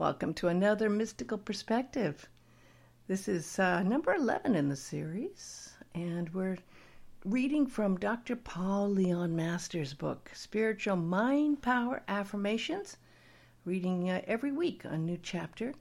Welcome 0.00 0.32
to 0.36 0.48
another 0.48 0.88
mystical 0.88 1.36
perspective. 1.36 2.26
This 3.06 3.28
is 3.28 3.58
uh, 3.58 3.82
number 3.82 4.14
11 4.14 4.54
in 4.54 4.70
the 4.70 4.76
series, 4.76 5.74
and 5.94 6.32
we're 6.32 6.56
reading 7.26 7.66
from 7.66 7.98
Dr. 7.98 8.34
Paul 8.34 8.88
Leon 8.88 9.36
Masters' 9.36 9.92
book, 9.92 10.30
Spiritual 10.32 10.96
Mind 10.96 11.60
Power 11.60 12.02
Affirmations, 12.08 12.96
reading 13.66 14.08
uh, 14.08 14.22
every 14.26 14.52
week 14.52 14.86
a 14.86 14.96
new 14.96 15.18
chapter. 15.22 15.74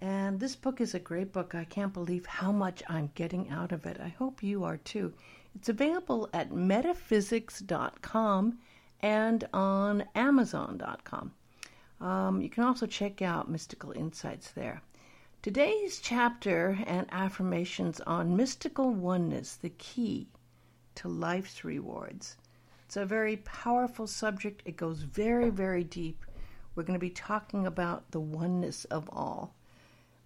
And 0.00 0.38
this 0.38 0.54
book 0.54 0.78
is 0.78 0.94
a 0.94 1.00
great 1.00 1.32
book. 1.32 1.54
I 1.54 1.64
can't 1.64 1.94
believe 1.94 2.26
how 2.26 2.52
much 2.52 2.82
I'm 2.90 3.10
getting 3.14 3.48
out 3.48 3.72
of 3.72 3.86
it. 3.86 3.98
I 3.98 4.08
hope 4.08 4.42
you 4.42 4.64
are 4.64 4.76
too. 4.76 5.14
It's 5.54 5.70
available 5.70 6.28
at 6.34 6.52
metaphysics.com 6.52 8.58
and 9.00 9.48
on 9.54 10.04
amazon.com. 10.14 11.32
Um, 12.00 12.42
you 12.42 12.50
can 12.50 12.64
also 12.64 12.86
check 12.86 13.22
out 13.22 13.50
Mystical 13.50 13.92
Insights 13.92 14.50
there. 14.50 14.82
Today's 15.40 15.98
chapter 16.00 16.78
and 16.86 17.06
affirmations 17.10 18.00
on 18.00 18.36
mystical 18.36 18.90
oneness, 18.92 19.54
the 19.56 19.70
key 19.70 20.26
to 20.96 21.08
life's 21.08 21.64
rewards. 21.64 22.36
It's 22.84 22.96
a 22.96 23.06
very 23.06 23.38
powerful 23.38 24.06
subject. 24.06 24.62
It 24.64 24.76
goes 24.76 25.02
very, 25.02 25.50
very 25.50 25.84
deep. 25.84 26.24
We're 26.74 26.82
going 26.82 26.98
to 26.98 27.06
be 27.06 27.10
talking 27.10 27.66
about 27.66 28.10
the 28.10 28.20
oneness 28.20 28.84
of 28.86 29.08
all, 29.10 29.54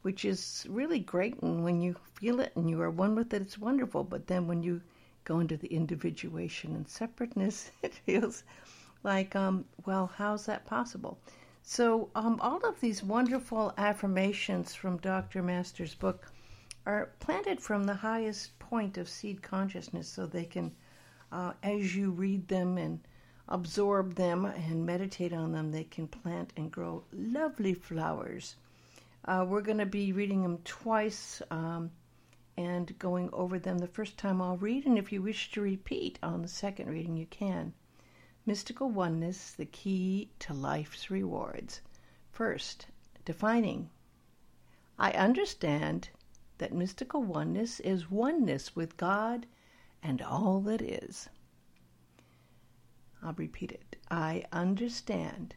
which 0.03 0.25
is 0.25 0.67
really 0.69 0.99
great. 0.99 1.41
And 1.41 1.63
when 1.63 1.81
you 1.81 1.95
feel 2.15 2.41
it 2.41 2.53
and 2.57 2.69
you 2.69 2.81
are 2.81 2.91
one 2.91 3.15
with 3.15 3.33
it, 3.33 3.43
it's 3.43 3.59
wonderful. 3.59 4.03
But 4.05 4.27
then 4.27 4.49
when 4.49 4.63
you 4.63 4.81
go 5.25 5.39
into 5.39 5.57
the 5.57 5.69
individuation 5.73 6.75
and 6.75 6.89
separateness, 6.89 7.71
it 7.83 7.95
feels 7.95 8.43
like, 9.05 9.37
um, 9.37 9.65
well, 9.87 10.11
how's 10.17 10.47
that 10.47 10.67
possible? 10.67 11.19
So, 11.73 12.11
um, 12.17 12.41
all 12.41 12.67
of 12.67 12.81
these 12.81 13.01
wonderful 13.01 13.73
affirmations 13.79 14.75
from 14.75 14.97
Dr. 14.97 15.41
Masters' 15.41 15.95
book 15.95 16.27
are 16.85 17.13
planted 17.21 17.61
from 17.61 17.85
the 17.85 17.95
highest 17.95 18.59
point 18.59 18.99
of 18.99 19.09
seed 19.09 19.41
consciousness 19.41 20.09
so 20.09 20.27
they 20.27 20.47
can, 20.47 20.75
uh, 21.31 21.53
as 21.63 21.95
you 21.95 22.11
read 22.11 22.49
them 22.49 22.77
and 22.77 22.99
absorb 23.49 24.17
them 24.17 24.47
and 24.47 24.85
meditate 24.85 25.33
on 25.33 25.53
them, 25.53 25.71
they 25.71 25.85
can 25.85 26.09
plant 26.09 26.53
and 26.57 26.73
grow 26.73 27.05
lovely 27.13 27.75
flowers. 27.75 28.57
Uh, 29.25 29.47
we're 29.49 29.63
going 29.63 29.79
to 29.79 29.87
be 29.87 30.13
reading 30.13 30.43
them 30.43 30.59
twice 30.65 31.41
um, 31.53 31.93
and 32.57 32.99
going 32.99 33.31
over 33.33 33.61
them 33.61 33.79
the 33.79 33.87
first 33.87 34.19
time 34.19 34.43
I'll 34.43 34.57
read, 34.57 34.87
and 34.87 34.99
if 34.99 35.13
you 35.13 35.23
wish 35.23 35.53
to 35.53 35.61
repeat 35.61 36.19
on 36.21 36.43
the 36.43 36.49
second 36.49 36.89
reading, 36.89 37.17
you 37.17 37.27
can. 37.27 37.75
Mystical 38.47 38.91
oneness, 38.91 39.53
the 39.53 39.67
key 39.67 40.31
to 40.39 40.55
life's 40.55 41.11
rewards. 41.11 41.83
First, 42.31 42.87
defining. 43.25 43.91
I 44.99 45.13
understand 45.13 46.09
that 46.59 46.73
mystical 46.73 47.23
oneness 47.23 47.81
is 47.81 48.11
oneness 48.11 48.75
with 48.75 48.97
God 48.97 49.47
and 50.03 50.23
all 50.23 50.61
that 50.63 50.81
is. 50.81 51.29
I'll 53.23 53.35
repeat 53.35 53.73
it. 53.73 53.97
I 54.11 54.45
understand 54.53 55.55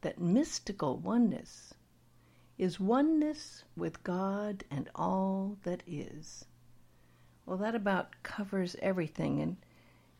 that 0.00 0.20
mystical 0.20 0.96
oneness 0.96 1.74
is 2.58 2.80
oneness 2.80 3.64
with 3.76 4.02
God 4.02 4.64
and 4.70 4.88
all 4.94 5.58
that 5.62 5.82
is. 5.86 6.44
Well, 7.44 7.58
that 7.58 7.76
about 7.76 8.22
covers 8.24 8.74
everything. 8.80 9.40
And 9.40 9.56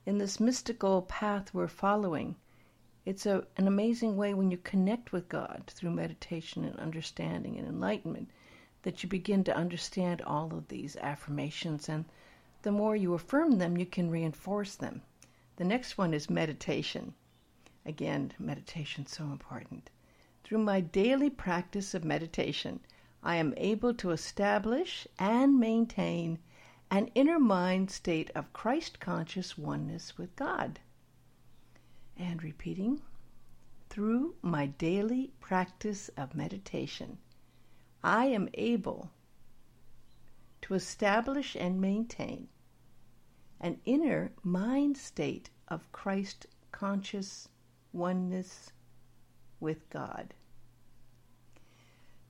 in 0.06 0.18
this 0.18 0.38
mystical 0.38 1.02
path 1.02 1.52
we're 1.52 1.66
following, 1.66 2.36
it's 3.04 3.26
a, 3.26 3.44
an 3.56 3.66
amazing 3.66 4.16
way 4.16 4.32
when 4.34 4.52
you 4.52 4.56
connect 4.56 5.10
with 5.10 5.28
God 5.28 5.64
through 5.66 5.90
meditation 5.90 6.64
and 6.64 6.78
understanding 6.78 7.58
and 7.58 7.66
enlightenment 7.66 8.30
that 8.82 9.02
you 9.02 9.08
begin 9.08 9.42
to 9.42 9.56
understand 9.56 10.22
all 10.22 10.54
of 10.54 10.68
these 10.68 10.96
affirmations. 10.98 11.88
And 11.88 12.04
the 12.62 12.70
more 12.70 12.94
you 12.94 13.14
affirm 13.14 13.58
them, 13.58 13.76
you 13.76 13.84
can 13.84 14.08
reinforce 14.08 14.76
them. 14.76 15.02
The 15.56 15.64
next 15.64 15.98
one 15.98 16.14
is 16.14 16.30
meditation. 16.30 17.14
Again, 17.84 18.32
meditation 18.38 19.06
so 19.06 19.24
important. 19.24 19.90
Through 20.44 20.58
my 20.58 20.80
daily 20.80 21.30
practice 21.30 21.94
of 21.94 22.04
meditation, 22.04 22.78
I 23.24 23.36
am 23.36 23.54
able 23.56 23.92
to 23.94 24.12
establish 24.12 25.08
and 25.18 25.58
maintain 25.58 26.38
an 26.90 27.08
inner 27.14 27.38
mind 27.38 27.90
state 27.90 28.30
of 28.34 28.52
Christ 28.52 29.00
conscious 29.00 29.58
oneness 29.58 30.16
with 30.16 30.34
God. 30.36 30.80
And 32.16 32.42
repeating, 32.42 33.02
through 33.90 34.34
my 34.42 34.66
daily 34.66 35.32
practice 35.40 36.08
of 36.16 36.34
meditation, 36.34 37.18
I 38.02 38.26
am 38.26 38.48
able 38.54 39.10
to 40.62 40.74
establish 40.74 41.56
and 41.56 41.80
maintain 41.80 42.48
an 43.60 43.80
inner 43.84 44.32
mind 44.42 44.96
state 44.96 45.50
of 45.68 45.90
Christ 45.92 46.46
conscious 46.72 47.48
oneness 47.92 48.70
with 49.60 49.88
God. 49.90 50.34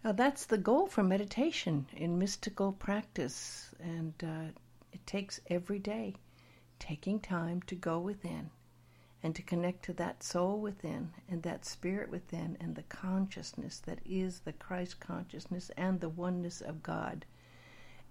Now, 0.06 0.12
that's 0.12 0.46
the 0.46 0.56
goal 0.56 0.86
for 0.86 1.02
meditation 1.02 1.88
in 1.92 2.16
mystical 2.16 2.70
practice, 2.70 3.74
and 3.80 4.14
uh, 4.22 4.52
it 4.92 5.04
takes 5.04 5.40
every 5.50 5.80
day 5.80 6.14
taking 6.78 7.18
time 7.18 7.60
to 7.62 7.74
go 7.74 7.98
within 7.98 8.50
and 9.24 9.34
to 9.34 9.42
connect 9.42 9.84
to 9.86 9.92
that 9.94 10.22
soul 10.22 10.60
within 10.60 11.12
and 11.28 11.42
that 11.42 11.64
spirit 11.64 12.08
within 12.08 12.56
and 12.60 12.76
the 12.76 12.84
consciousness 12.84 13.80
that 13.80 13.98
is 14.06 14.38
the 14.38 14.52
Christ 14.52 15.00
consciousness 15.00 15.72
and 15.76 15.98
the 15.98 16.08
oneness 16.08 16.60
of 16.60 16.84
God. 16.84 17.26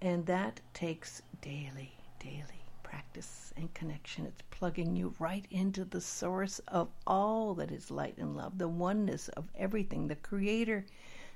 And 0.01 0.25
that 0.25 0.59
takes 0.73 1.21
daily, 1.39 1.97
daily 2.19 2.65
practice 2.83 3.53
and 3.55 3.73
connection. 3.73 4.25
It's 4.25 4.43
plugging 4.51 4.97
you 4.97 5.15
right 5.17 5.45
into 5.49 5.85
the 5.85 6.01
source 6.01 6.59
of 6.67 6.89
all 7.07 7.53
that 7.53 7.71
is 7.71 7.89
light 7.89 8.17
and 8.17 8.35
love, 8.35 8.57
the 8.57 8.67
oneness 8.67 9.29
of 9.29 9.45
everything, 9.55 10.09
the 10.09 10.17
creator 10.17 10.85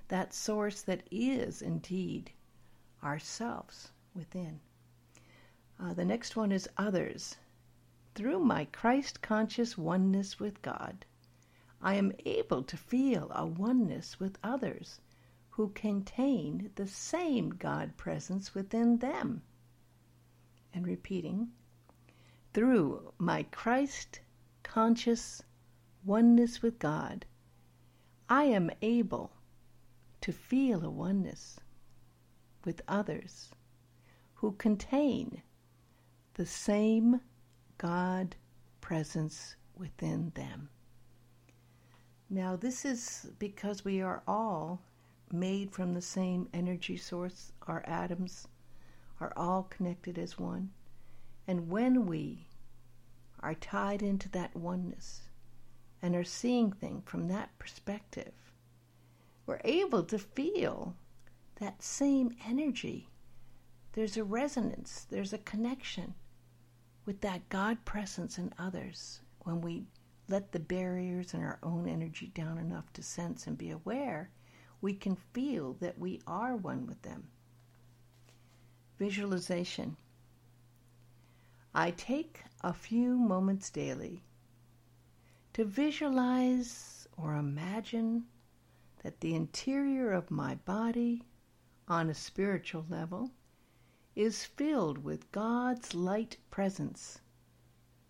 that 0.09 0.33
source 0.33 0.81
that 0.81 1.03
is 1.09 1.61
indeed 1.61 2.31
ourselves 3.03 3.91
within. 4.13 4.59
Uh, 5.79 5.93
the 5.93 6.03
next 6.03 6.35
one 6.35 6.51
is 6.51 6.67
others. 6.77 7.37
Through 8.15 8.39
my 8.39 8.65
Christ 8.65 9.21
conscious 9.21 9.77
oneness 9.77 10.39
with 10.39 10.61
God, 10.61 11.05
I 11.81 11.95
am 11.95 12.11
able 12.25 12.63
to 12.63 12.75
feel 12.75 13.31
a 13.31 13.45
oneness 13.45 14.19
with 14.19 14.37
others 14.43 14.99
who 15.51 15.69
contain 15.69 16.71
the 16.75 16.87
same 16.87 17.51
God 17.51 17.95
presence 17.95 18.53
within 18.53 18.97
them. 18.97 19.41
And 20.73 20.85
repeating, 20.85 21.51
through 22.53 23.13
my 23.17 23.43
Christ 23.43 24.21
conscious 24.63 25.43
oneness 26.03 26.61
with 26.61 26.79
God, 26.79 27.25
I 28.27 28.45
am 28.45 28.69
able 28.81 29.31
to 30.21 30.31
feel 30.31 30.83
a 30.83 30.89
oneness 30.89 31.59
with 32.65 32.81
others 32.87 33.51
who 34.35 34.51
contain 34.53 35.41
the 36.35 36.45
same 36.45 37.21
God 37.77 38.35
presence 38.81 39.55
within 39.75 40.31
them. 40.35 40.69
Now, 42.29 42.55
this 42.55 42.85
is 42.85 43.31
because 43.39 43.83
we 43.83 44.01
are 44.01 44.21
all 44.27 44.81
made 45.31 45.71
from 45.71 45.93
the 45.93 46.01
same 46.01 46.47
energy 46.53 46.97
source. 46.97 47.51
Our 47.67 47.83
atoms 47.87 48.47
are 49.19 49.33
all 49.35 49.63
connected 49.63 50.17
as 50.17 50.37
one. 50.37 50.71
And 51.47 51.69
when 51.69 52.05
we 52.05 52.47
are 53.39 53.55
tied 53.55 54.01
into 54.01 54.29
that 54.29 54.55
oneness 54.55 55.21
and 56.01 56.15
are 56.15 56.23
seeing 56.23 56.71
things 56.71 57.03
from 57.05 57.27
that 57.29 57.57
perspective, 57.57 58.33
we're 59.49 59.59
able 59.63 60.03
to 60.03 60.19
feel 60.19 60.95
that 61.59 61.81
same 61.81 62.35
energy. 62.47 63.09
There's 63.93 64.15
a 64.15 64.23
resonance, 64.23 65.07
there's 65.09 65.33
a 65.33 65.39
connection 65.39 66.13
with 67.03 67.21
that 67.21 67.49
God 67.49 67.83
presence 67.83 68.37
in 68.37 68.53
others 68.59 69.21
when 69.39 69.61
we 69.61 69.85
let 70.27 70.51
the 70.51 70.59
barriers 70.59 71.33
in 71.33 71.41
our 71.41 71.57
own 71.63 71.89
energy 71.89 72.27
down 72.35 72.59
enough 72.59 72.93
to 72.93 73.01
sense 73.01 73.47
and 73.47 73.57
be 73.57 73.71
aware, 73.71 74.29
we 74.81 74.93
can 74.93 75.15
feel 75.15 75.73
that 75.79 75.97
we 75.97 76.21
are 76.27 76.55
one 76.55 76.85
with 76.85 77.01
them. 77.01 77.27
Visualization. 78.99 79.97
I 81.73 81.89
take 81.89 82.43
a 82.61 82.71
few 82.71 83.17
moments 83.17 83.71
daily 83.71 84.21
to 85.53 85.65
visualize 85.65 87.07
or 87.17 87.33
imagine 87.33 88.25
that 89.03 89.21
the 89.21 89.35
interior 89.35 90.11
of 90.11 90.29
my 90.29 90.55
body, 90.55 91.23
on 91.87 92.09
a 92.09 92.13
spiritual 92.13 92.85
level, 92.89 93.31
is 94.15 94.45
filled 94.45 94.97
with 94.97 95.31
God's 95.31 95.95
light 95.95 96.37
presence, 96.51 97.19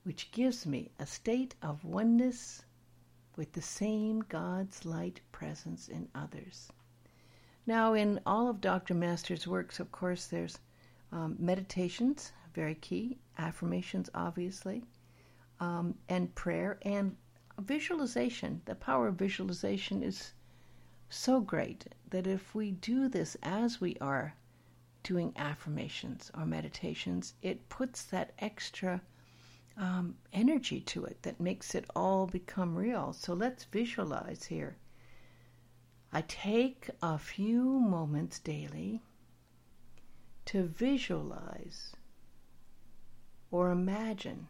which 0.04 0.32
gives 0.32 0.66
me 0.66 0.92
a 0.98 1.06
state 1.06 1.56
of 1.62 1.84
oneness 1.84 2.64
with 3.36 3.54
the 3.54 3.62
same 3.62 4.22
God's 4.22 4.84
light 4.86 5.22
presence 5.32 5.88
in 5.88 6.10
others. 6.16 6.72
Now, 7.66 7.94
in 7.94 8.20
all 8.26 8.50
of 8.50 8.62
Dr. 8.62 8.96
Masters' 8.96 9.48
works, 9.48 9.80
of 9.80 9.92
course, 9.92 10.26
there's 10.26 10.58
um, 11.12 11.36
meditations, 11.40 12.32
very 12.54 12.76
key, 12.76 13.20
affirmations, 13.38 14.10
obviously, 14.16 14.84
um, 15.60 15.96
and 16.10 16.34
prayer 16.34 16.80
and 16.82 17.16
visualization. 17.60 18.62
The 18.66 18.76
power 18.76 19.08
of 19.08 19.16
visualization 19.16 20.02
is 20.02 20.34
so 21.10 21.42
great 21.42 21.86
that 22.10 22.28
if 22.28 22.54
we 22.54 22.72
do 22.72 23.08
this 23.10 23.36
as 23.42 23.82
we 23.82 23.98
are 24.00 24.36
doing 25.04 25.34
affirmations 25.36 26.32
or 26.38 26.46
meditations, 26.46 27.34
it 27.42 27.68
puts 27.70 28.04
that 28.04 28.34
extra 28.40 29.02
um, 29.78 30.16
energy 30.34 30.82
to 30.82 31.06
it 31.06 31.22
that 31.24 31.40
makes 31.40 31.74
it 31.74 31.86
all 31.96 32.28
become 32.28 32.76
real. 32.76 33.14
So 33.14 33.34
let's 33.34 33.64
visualize 33.64 34.46
here. 34.46 34.78
I 36.12 36.22
take 36.22 36.90
a 37.02 37.18
few 37.18 37.64
moments 37.64 38.40
daily 38.40 39.02
to 40.46 40.64
visualize 40.64 41.96
or 43.52 43.72
imagine 43.72 44.48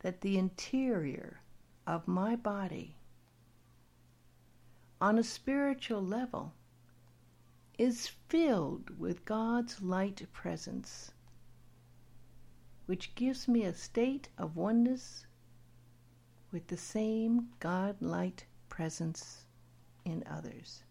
that 0.00 0.20
the 0.20 0.38
interior 0.38 1.40
of 1.86 2.06
my 2.06 2.36
body 2.36 2.96
on 5.02 5.18
a 5.18 5.24
spiritual 5.24 6.00
level 6.00 6.52
is 7.76 8.06
filled 8.28 8.96
with 9.00 9.24
God's 9.24 9.82
light 9.82 10.24
presence, 10.32 11.10
which 12.86 13.12
gives 13.16 13.48
me 13.48 13.64
a 13.64 13.74
state 13.74 14.28
of 14.38 14.56
oneness 14.56 15.26
with 16.52 16.68
the 16.68 16.76
same 16.76 17.48
God 17.58 18.00
light 18.00 18.44
presence 18.68 19.44
in 20.04 20.22
others. 20.30 20.84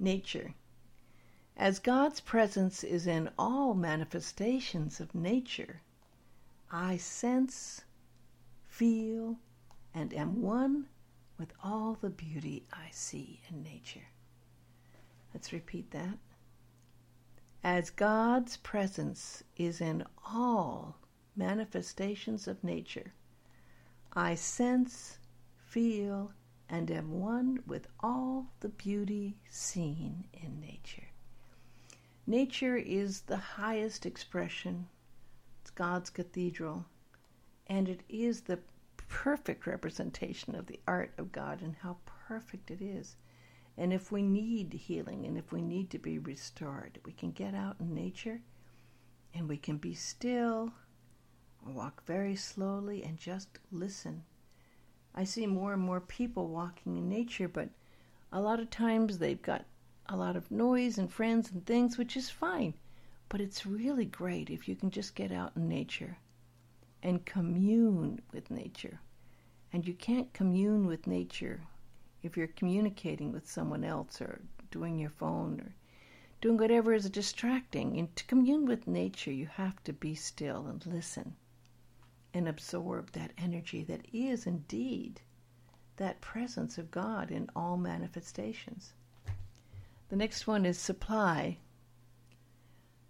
Nature. 0.00 0.54
As 1.56 1.78
God's 1.78 2.18
presence 2.18 2.82
is 2.82 3.06
in 3.06 3.30
all 3.38 3.74
manifestations 3.74 4.98
of 4.98 5.14
nature, 5.14 5.82
I 6.68 6.96
sense, 6.96 7.82
feel, 8.66 9.38
and 9.94 10.12
am 10.14 10.40
one 10.42 10.86
with 11.38 11.52
all 11.62 11.96
the 12.00 12.10
beauty 12.10 12.64
I 12.72 12.88
see 12.90 13.40
in 13.48 13.62
nature. 13.62 14.08
Let's 15.34 15.52
repeat 15.52 15.90
that. 15.90 16.18
As 17.64 17.90
God's 17.90 18.56
presence 18.56 19.42
is 19.56 19.80
in 19.80 20.04
all 20.26 20.96
manifestations 21.36 22.46
of 22.48 22.62
nature, 22.64 23.12
I 24.12 24.34
sense, 24.34 25.18
feel, 25.66 26.32
and 26.68 26.90
am 26.90 27.20
one 27.20 27.62
with 27.66 27.86
all 28.00 28.48
the 28.60 28.68
beauty 28.68 29.36
seen 29.48 30.24
in 30.32 30.60
nature. 30.60 31.08
Nature 32.26 32.76
is 32.76 33.22
the 33.22 33.36
highest 33.36 34.06
expression, 34.06 34.88
it's 35.60 35.70
God's 35.70 36.10
cathedral, 36.10 36.86
and 37.66 37.88
it 37.88 38.02
is 38.08 38.42
the 38.42 38.58
perfect 39.12 39.66
representation 39.66 40.54
of 40.54 40.66
the 40.66 40.80
art 40.88 41.12
of 41.18 41.32
God 41.32 41.60
and 41.60 41.76
how 41.76 41.98
perfect 42.26 42.70
it 42.70 42.80
is. 42.80 43.16
And 43.76 43.92
if 43.92 44.10
we 44.10 44.22
need 44.22 44.72
healing 44.72 45.26
and 45.26 45.36
if 45.36 45.52
we 45.52 45.60
need 45.60 45.90
to 45.90 45.98
be 45.98 46.18
restored, 46.18 46.98
we 47.04 47.12
can 47.12 47.30
get 47.30 47.54
out 47.54 47.76
in 47.78 47.94
nature 47.94 48.40
and 49.34 49.48
we 49.48 49.58
can 49.58 49.76
be 49.76 49.94
still 49.94 50.72
walk 51.64 52.04
very 52.06 52.34
slowly 52.34 53.02
and 53.04 53.18
just 53.18 53.58
listen 53.70 54.24
I 55.14 55.24
see 55.24 55.46
more 55.46 55.74
and 55.74 55.82
more 55.82 56.00
people 56.00 56.48
walking 56.48 56.96
in 56.96 57.06
nature, 57.06 57.46
but 57.46 57.68
a 58.32 58.40
lot 58.40 58.60
of 58.60 58.70
times 58.70 59.18
they've 59.18 59.42
got 59.42 59.66
a 60.06 60.16
lot 60.16 60.36
of 60.36 60.50
noise 60.50 60.96
and 60.96 61.12
friends 61.12 61.50
and 61.50 61.66
things, 61.66 61.98
which 61.98 62.16
is 62.16 62.30
fine. 62.30 62.72
But 63.28 63.42
it's 63.42 63.66
really 63.66 64.06
great 64.06 64.48
if 64.48 64.68
you 64.68 64.74
can 64.74 64.90
just 64.90 65.14
get 65.14 65.30
out 65.30 65.52
in 65.54 65.68
nature 65.68 66.16
and 67.02 67.26
commune 67.26 68.20
with 68.32 68.50
nature. 68.50 69.00
And 69.72 69.86
you 69.86 69.94
can't 69.94 70.32
commune 70.32 70.86
with 70.86 71.06
nature 71.06 71.60
if 72.22 72.36
you're 72.36 72.46
communicating 72.46 73.32
with 73.32 73.50
someone 73.50 73.84
else 73.84 74.20
or 74.20 74.40
doing 74.70 74.98
your 74.98 75.10
phone 75.10 75.60
or 75.60 75.74
doing 76.40 76.56
whatever 76.56 76.92
is 76.92 77.08
distracting. 77.10 77.98
And 77.98 78.14
to 78.16 78.24
commune 78.24 78.66
with 78.66 78.86
nature, 78.86 79.32
you 79.32 79.46
have 79.46 79.82
to 79.84 79.92
be 79.92 80.14
still 80.14 80.66
and 80.66 80.84
listen 80.86 81.34
and 82.34 82.48
absorb 82.48 83.12
that 83.12 83.32
energy 83.36 83.82
that 83.84 84.06
is 84.12 84.46
indeed 84.46 85.20
that 85.96 86.20
presence 86.20 86.78
of 86.78 86.90
God 86.90 87.30
in 87.30 87.48
all 87.54 87.76
manifestations. 87.76 88.94
The 90.08 90.16
next 90.16 90.46
one 90.46 90.64
is 90.66 90.78
supply. 90.78 91.58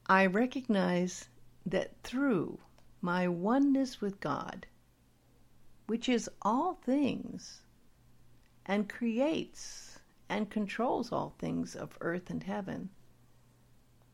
I 0.06 0.26
recognize 0.26 1.28
that 1.64 1.92
through 2.02 2.58
my 3.02 3.26
oneness 3.26 4.00
with 4.00 4.20
God, 4.20 4.66
which 5.86 6.08
is 6.08 6.30
all 6.40 6.74
things 6.74 7.60
and 8.64 8.88
creates 8.88 9.98
and 10.28 10.48
controls 10.48 11.12
all 11.12 11.34
things 11.38 11.74
of 11.74 11.98
earth 12.00 12.30
and 12.30 12.44
heaven, 12.44 12.88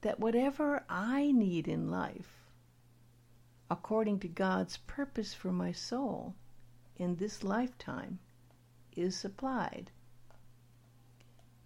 that 0.01 0.19
whatever 0.19 0.85
I 0.89 1.31
need 1.31 1.69
in 1.69 1.91
life 1.91 2.39
according 3.71 4.19
to 4.21 4.29
God's 4.29 4.79
purpose 4.79 5.35
for 5.35 5.53
my 5.53 5.73
soul 5.73 6.35
in 6.97 7.17
this 7.17 7.45
lifetime 7.45 8.19
is 8.97 9.15
supplied. 9.15 9.91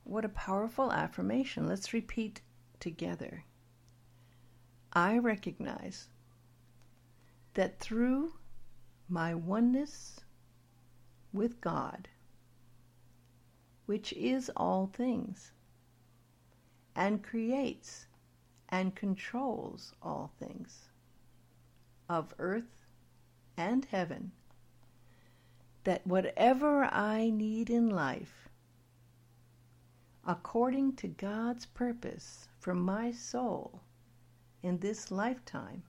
What 0.04 0.24
a 0.24 0.28
powerful 0.28 0.92
affirmation. 0.92 1.66
Let's 1.66 1.92
repeat 1.92 2.40
together. 2.80 3.44
I 4.92 5.18
recognize 5.18 6.08
that 7.54 7.78
through 7.78 8.32
my 9.08 9.34
oneness 9.34 10.20
with 11.32 11.60
God, 11.60 12.08
which 13.86 14.12
is 14.14 14.50
all 14.56 14.86
things, 14.86 15.52
and 16.94 17.22
creates 17.22 18.06
and 18.68 18.94
controls 18.94 19.92
all 20.02 20.32
things, 20.38 20.88
of 22.08 22.34
earth 22.38 22.86
and 23.56 23.84
heaven 23.86 24.32
that 25.84 26.06
whatever 26.06 26.84
I 26.84 27.30
need 27.30 27.68
in 27.68 27.90
life, 27.90 28.48
according 30.26 30.94
to 30.96 31.08
God's 31.08 31.66
purpose 31.66 32.48
for 32.58 32.74
my 32.74 33.10
soul 33.10 33.80
in 34.62 34.78
this 34.78 35.10
lifetime, 35.10 35.82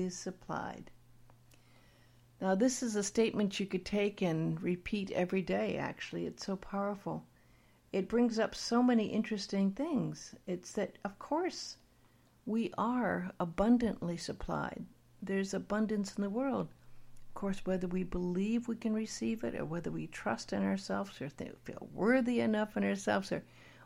is 0.00 0.16
supplied. 0.16 0.90
Now, 2.40 2.54
this 2.54 2.82
is 2.82 2.96
a 2.96 3.02
statement 3.02 3.58
you 3.58 3.66
could 3.66 3.84
take 3.84 4.22
and 4.22 4.60
repeat 4.60 5.10
every 5.12 5.42
day, 5.42 5.76
actually. 5.76 6.26
It's 6.26 6.46
so 6.46 6.56
powerful. 6.56 7.24
It 7.92 8.08
brings 8.08 8.38
up 8.38 8.54
so 8.54 8.82
many 8.82 9.06
interesting 9.06 9.70
things. 9.70 10.34
It's 10.46 10.72
that, 10.72 10.98
of 11.04 11.18
course, 11.18 11.76
we 12.44 12.72
are 12.76 13.32
abundantly 13.40 14.16
supplied 14.16 14.84
there's 15.22 15.54
abundance 15.54 16.14
in 16.16 16.22
the 16.22 16.30
world. 16.30 16.68
Of 17.28 17.34
course, 17.34 17.64
whether 17.64 17.86
we 17.88 18.04
believe 18.04 18.68
we 18.68 18.76
can 18.76 18.94
receive 18.94 19.44
it 19.44 19.54
or 19.54 19.64
whether 19.64 19.90
we 19.90 20.06
trust 20.06 20.52
in 20.52 20.62
ourselves 20.62 21.20
or 21.20 21.28
feel 21.30 21.88
worthy 21.92 22.40
enough 22.40 22.76
in 22.76 22.84
ourselves 22.84 23.32
or 23.32 23.42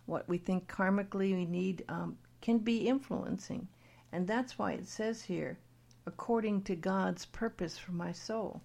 what 0.06 0.28
we 0.28 0.38
think 0.38 0.68
karmically 0.68 1.34
we 1.34 1.46
need 1.46 1.84
um, 1.88 2.18
can 2.40 2.58
be 2.58 2.88
influencing. 2.88 3.68
And 4.12 4.26
that's 4.26 4.58
why 4.58 4.72
it 4.72 4.86
says 4.86 5.22
here, 5.22 5.58
according 6.06 6.62
to 6.62 6.74
God's 6.74 7.26
purpose 7.26 7.76
for 7.78 7.92
my 7.92 8.12
soul. 8.12 8.62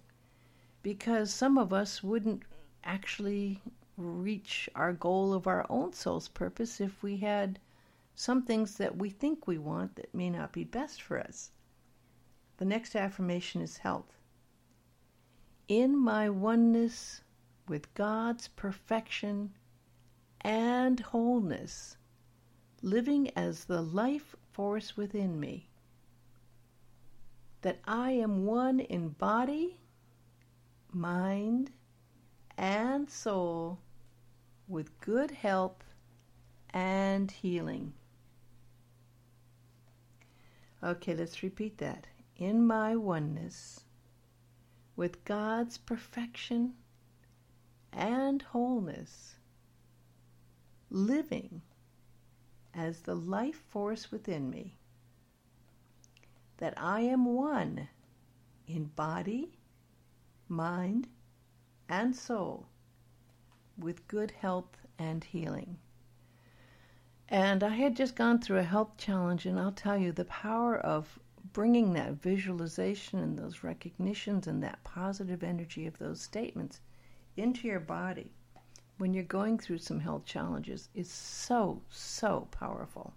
Because 0.82 1.32
some 1.32 1.58
of 1.58 1.72
us 1.72 2.02
wouldn't 2.02 2.42
actually 2.84 3.60
reach 3.96 4.68
our 4.74 4.92
goal 4.92 5.32
of 5.32 5.46
our 5.46 5.66
own 5.70 5.92
soul's 5.92 6.28
purpose 6.28 6.80
if 6.80 7.02
we 7.02 7.16
had 7.16 7.58
some 8.14 8.42
things 8.42 8.76
that 8.78 8.96
we 8.96 9.10
think 9.10 9.46
we 9.46 9.58
want 9.58 9.96
that 9.96 10.14
may 10.14 10.30
not 10.30 10.52
be 10.52 10.64
best 10.64 11.02
for 11.02 11.18
us. 11.18 11.50
The 12.58 12.64
next 12.64 12.96
affirmation 12.96 13.60
is 13.60 13.78
health. 13.78 14.18
In 15.68 15.96
my 15.96 16.30
oneness 16.30 17.22
with 17.68 17.92
God's 17.94 18.48
perfection 18.48 19.52
and 20.40 21.00
wholeness, 21.00 21.96
living 22.80 23.30
as 23.36 23.64
the 23.64 23.82
life 23.82 24.36
force 24.52 24.96
within 24.96 25.38
me, 25.40 25.68
that 27.62 27.80
I 27.84 28.12
am 28.12 28.44
one 28.44 28.80
in 28.80 29.10
body, 29.10 29.78
mind, 30.92 31.70
and 32.56 33.10
soul 33.10 33.78
with 34.68 35.00
good 35.00 35.30
health 35.30 35.84
and 36.70 37.30
healing. 37.30 37.92
Okay, 40.82 41.14
let's 41.14 41.42
repeat 41.42 41.78
that 41.78 42.06
in 42.36 42.66
my 42.66 42.94
oneness 42.96 43.80
with 44.94 45.24
God's 45.24 45.78
perfection 45.78 46.74
and 47.92 48.42
wholeness, 48.42 49.36
living 50.90 51.62
as 52.74 53.00
the 53.00 53.14
life 53.14 53.62
force 53.68 54.10
within 54.12 54.50
me, 54.50 54.74
that 56.58 56.74
I 56.76 57.00
am 57.00 57.24
one 57.26 57.88
in 58.66 58.84
body, 58.84 59.58
mind, 60.48 61.08
and 61.88 62.14
soul 62.14 62.66
with 63.78 64.08
good 64.08 64.30
health 64.30 64.76
and 64.98 65.22
healing. 65.22 65.78
And 67.28 67.62
I 67.62 67.70
had 67.70 67.96
just 67.96 68.14
gone 68.16 68.40
through 68.40 68.58
a 68.58 68.62
health 68.62 68.96
challenge, 68.96 69.46
and 69.46 69.58
I'll 69.58 69.72
tell 69.72 69.96
you 69.98 70.12
the 70.12 70.24
power 70.24 70.76
of 70.76 71.18
bringing 71.52 71.92
that 71.94 72.12
visualization 72.12 73.18
and 73.18 73.38
those 73.38 73.64
recognitions 73.64 74.46
and 74.46 74.62
that 74.62 74.82
positive 74.84 75.42
energy 75.42 75.86
of 75.86 75.98
those 75.98 76.20
statements 76.20 76.80
into 77.36 77.66
your 77.66 77.80
body 77.80 78.30
when 78.98 79.12
you're 79.12 79.24
going 79.24 79.58
through 79.58 79.78
some 79.78 80.00
health 80.00 80.24
challenges 80.24 80.88
is 80.94 81.10
so, 81.10 81.82
so 81.90 82.48
powerful. 82.50 83.12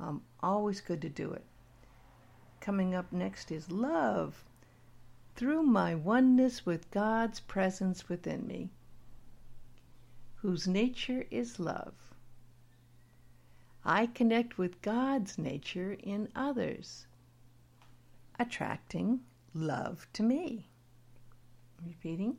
Um, 0.00 0.22
always 0.40 0.80
good 0.80 1.00
to 1.02 1.08
do 1.08 1.32
it. 1.32 1.44
Coming 2.60 2.94
up 2.94 3.12
next 3.12 3.50
is 3.50 3.70
love 3.70 4.44
through 5.36 5.62
my 5.62 5.94
oneness 5.94 6.66
with 6.66 6.90
God's 6.90 7.40
presence 7.40 8.08
within 8.08 8.46
me, 8.46 8.70
whose 10.36 10.66
nature 10.66 11.26
is 11.30 11.60
love. 11.60 11.94
I 13.84 14.06
connect 14.06 14.58
with 14.58 14.82
God's 14.82 15.38
nature 15.38 15.92
in 15.92 16.28
others, 16.34 17.06
attracting 18.38 19.20
love 19.54 20.06
to 20.14 20.22
me. 20.22 20.68
Repeating. 21.86 22.36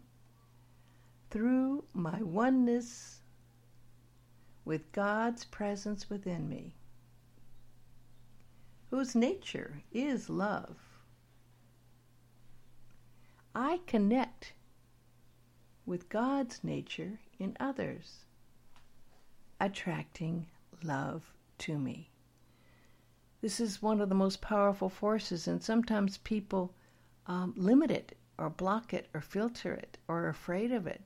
Through 1.30 1.86
my 1.94 2.22
oneness 2.22 3.22
with 4.66 4.92
God's 4.92 5.46
presence 5.46 6.10
within 6.10 6.50
me, 6.50 6.76
whose 8.90 9.16
nature 9.16 9.82
is 9.92 10.30
love. 10.30 10.78
I 13.54 13.82
connect 13.86 14.54
with 15.86 16.10
God's 16.10 16.64
nature 16.64 17.20
in 17.40 17.56
others, 17.60 18.26
attracting 19.60 20.48
love 20.84 21.34
to 21.60 21.78
me. 21.78 22.10
This 23.42 23.60
is 23.60 23.82
one 23.82 24.02
of 24.02 24.10
the 24.10 24.16
most 24.16 24.42
powerful 24.42 24.90
forces, 24.90 25.48
and 25.48 25.64
sometimes 25.64 26.18
people 26.18 26.74
um, 27.28 27.54
limit 27.56 27.92
it 27.92 28.18
or 28.38 28.50
block 28.50 28.94
it 28.94 29.08
or 29.14 29.22
filter 29.22 29.74
it 29.74 29.98
or 30.08 30.26
are 30.26 30.30
afraid 30.30 30.72
of 30.72 30.88
it. 30.88 31.02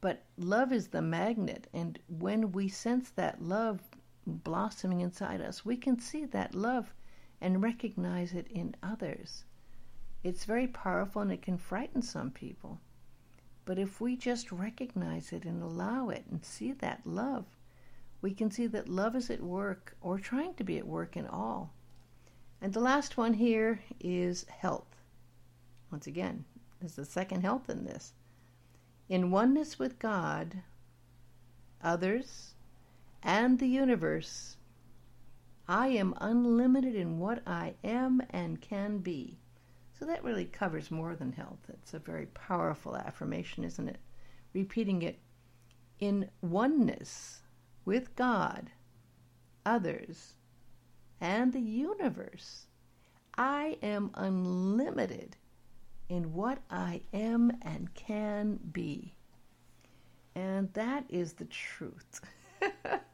But 0.00 0.24
love 0.36 0.72
is 0.72 0.88
the 0.88 1.02
magnet, 1.02 1.68
and 1.72 1.98
when 2.08 2.52
we 2.52 2.68
sense 2.68 3.10
that 3.10 3.42
love 3.42 3.80
blossoming 4.26 5.00
inside 5.00 5.40
us, 5.40 5.64
we 5.64 5.76
can 5.76 5.98
see 5.98 6.24
that 6.26 6.54
love 6.54 6.92
and 7.42 7.60
recognize 7.60 8.32
it 8.32 8.46
in 8.48 8.74
others. 8.84 9.44
It's 10.22 10.44
very 10.44 10.68
powerful 10.68 11.20
and 11.22 11.32
it 11.32 11.42
can 11.42 11.58
frighten 11.58 12.00
some 12.00 12.30
people. 12.30 12.78
But 13.64 13.78
if 13.78 14.00
we 14.00 14.16
just 14.16 14.52
recognize 14.52 15.32
it 15.32 15.44
and 15.44 15.60
allow 15.60 16.08
it 16.08 16.24
and 16.30 16.44
see 16.44 16.70
that 16.72 17.04
love, 17.04 17.44
we 18.20 18.32
can 18.32 18.52
see 18.52 18.68
that 18.68 18.88
love 18.88 19.16
is 19.16 19.28
at 19.28 19.42
work 19.42 19.96
or 20.00 20.18
trying 20.18 20.54
to 20.54 20.64
be 20.64 20.78
at 20.78 20.86
work 20.86 21.16
in 21.16 21.26
all. 21.26 21.72
And 22.60 22.72
the 22.72 22.80
last 22.80 23.16
one 23.16 23.34
here 23.34 23.80
is 23.98 24.44
health. 24.44 24.96
Once 25.90 26.06
again, 26.06 26.44
there's 26.78 26.94
the 26.94 27.04
second 27.04 27.40
health 27.40 27.68
in 27.68 27.84
this. 27.84 28.12
In 29.08 29.32
oneness 29.32 29.80
with 29.80 29.98
God, 29.98 30.62
others, 31.82 32.54
and 33.20 33.58
the 33.58 33.66
universe, 33.66 34.56
I 35.72 35.88
am 35.88 36.14
unlimited 36.20 36.94
in 36.94 37.18
what 37.18 37.40
I 37.46 37.76
am 37.82 38.20
and 38.28 38.60
can 38.60 38.98
be. 38.98 39.38
So 39.98 40.04
that 40.04 40.22
really 40.22 40.44
covers 40.44 40.90
more 40.90 41.16
than 41.16 41.32
health. 41.32 41.60
It's 41.70 41.94
a 41.94 41.98
very 41.98 42.26
powerful 42.26 42.94
affirmation, 42.94 43.64
isn't 43.64 43.88
it? 43.88 43.96
Repeating 44.52 45.00
it 45.00 45.18
in 45.98 46.28
oneness 46.42 47.40
with 47.86 48.14
God, 48.16 48.70
others, 49.64 50.34
and 51.22 51.54
the 51.54 51.60
universe. 51.60 52.66
I 53.38 53.78
am 53.82 54.10
unlimited 54.12 55.38
in 56.10 56.34
what 56.34 56.58
I 56.68 57.00
am 57.14 57.50
and 57.62 57.94
can 57.94 58.60
be. 58.72 59.14
And 60.34 60.70
that 60.74 61.06
is 61.08 61.32
the 61.32 61.46
truth. 61.46 62.20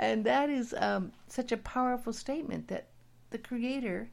and 0.00 0.24
that 0.24 0.48
is 0.48 0.74
um, 0.78 1.12
such 1.28 1.52
a 1.52 1.58
powerful 1.58 2.12
statement 2.12 2.68
that 2.68 2.88
the 3.28 3.38
Creator 3.38 4.08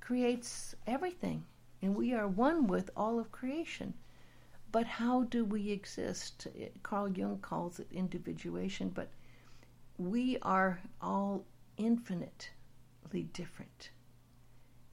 creates 0.00 0.74
everything, 0.86 1.44
and 1.82 1.94
we 1.94 2.14
are 2.14 2.26
one 2.26 2.66
with 2.66 2.90
all 2.96 3.20
of 3.20 3.30
creation. 3.30 3.92
But 4.72 4.86
how 4.86 5.24
do 5.24 5.44
we 5.44 5.70
exist? 5.70 6.46
Carl 6.82 7.10
Jung 7.10 7.38
calls 7.38 7.78
it 7.78 7.88
individuation, 7.92 8.88
but 8.88 9.10
we 9.98 10.38
are 10.40 10.80
all 11.00 11.44
infinitely 11.76 12.48
different 13.32 13.90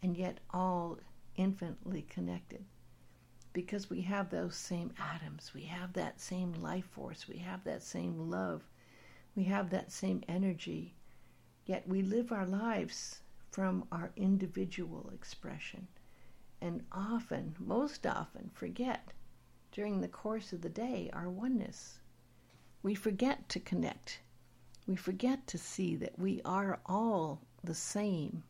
and 0.01 0.17
yet 0.17 0.39
all 0.51 0.99
infinitely 1.37 2.01
connected 2.03 2.63
because 3.53 3.89
we 3.89 4.01
have 4.01 4.29
those 4.29 4.55
same 4.55 4.91
atoms, 4.99 5.51
we 5.53 5.63
have 5.63 5.93
that 5.93 6.19
same 6.19 6.53
life 6.53 6.85
force, 6.91 7.27
we 7.27 7.37
have 7.37 7.63
that 7.63 7.83
same 7.83 8.29
love, 8.29 8.63
we 9.35 9.43
have 9.43 9.69
that 9.69 9.91
same 9.91 10.23
energy, 10.27 10.95
yet 11.65 11.87
we 11.87 12.01
live 12.01 12.31
our 12.31 12.45
lives 12.45 13.21
from 13.51 13.87
our 13.91 14.11
individual 14.15 15.09
expression 15.13 15.87
and 16.63 16.81
often, 16.93 17.53
most 17.59 18.07
often, 18.07 18.49
forget 18.53 19.11
during 19.73 19.99
the 19.99 20.07
course 20.07 20.53
of 20.53 20.61
the 20.61 20.69
day 20.69 21.09
our 21.11 21.29
oneness. 21.29 21.99
We 22.81 22.95
forget 22.95 23.49
to 23.49 23.59
connect. 23.59 24.21
We 24.87 24.95
forget 24.95 25.45
to 25.47 25.57
see 25.57 25.97
that 25.97 26.17
we 26.17 26.41
are 26.45 26.79
all 26.85 27.41
the 27.61 27.75
same. 27.75 28.43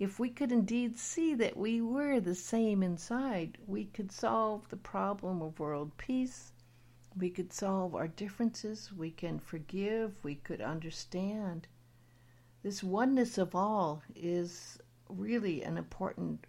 If 0.00 0.18
we 0.18 0.28
could 0.30 0.50
indeed 0.50 0.98
see 0.98 1.32
that 1.36 1.56
we 1.56 1.80
were 1.80 2.18
the 2.18 2.34
same 2.34 2.82
inside, 2.82 3.56
we 3.68 3.84
could 3.84 4.10
solve 4.10 4.68
the 4.68 4.76
problem 4.76 5.40
of 5.42 5.60
world 5.60 5.96
peace. 5.98 6.50
We 7.18 7.30
could 7.30 7.52
solve 7.52 7.94
our 7.94 8.08
differences. 8.08 8.92
We 8.92 9.10
can 9.10 9.38
forgive. 9.38 10.22
We 10.22 10.34
could 10.34 10.60
understand. 10.60 11.66
This 12.62 12.82
oneness 12.82 13.38
of 13.38 13.54
all 13.54 14.02
is 14.14 14.78
really 15.08 15.62
an 15.62 15.78
important 15.78 16.46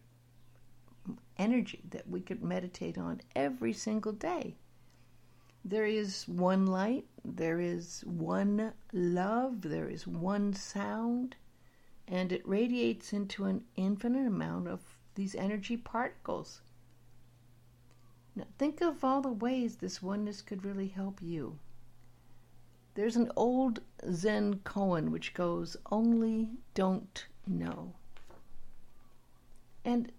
energy 1.37 1.81
that 1.91 2.09
we 2.09 2.19
could 2.19 2.43
meditate 2.43 2.97
on 2.97 3.21
every 3.35 3.71
single 3.71 4.11
day. 4.11 4.55
There 5.63 5.85
is 5.85 6.27
one 6.27 6.65
light, 6.65 7.05
there 7.23 7.59
is 7.59 8.03
one 8.05 8.73
love, 8.93 9.61
there 9.61 9.89
is 9.89 10.07
one 10.07 10.53
sound, 10.53 11.35
and 12.07 12.31
it 12.31 12.47
radiates 12.47 13.13
into 13.13 13.45
an 13.45 13.63
infinite 13.75 14.27
amount 14.27 14.67
of 14.67 14.79
these 15.15 15.35
energy 15.35 15.77
particles. 15.77 16.61
Now, 18.37 18.45
think 18.59 18.81
of 18.81 19.03
all 19.03 19.21
the 19.21 19.31
ways 19.31 19.77
this 19.77 19.99
oneness 19.99 20.43
could 20.43 20.63
really 20.63 20.89
help 20.89 21.23
you. 21.23 21.57
There's 22.93 23.15
an 23.15 23.31
old 23.35 23.79
Zen 24.11 24.59
koan 24.59 25.09
which 25.09 25.33
goes, 25.33 25.75
Only 25.91 26.51
don't 26.75 27.25
know. 27.47 27.95
And 29.83 30.11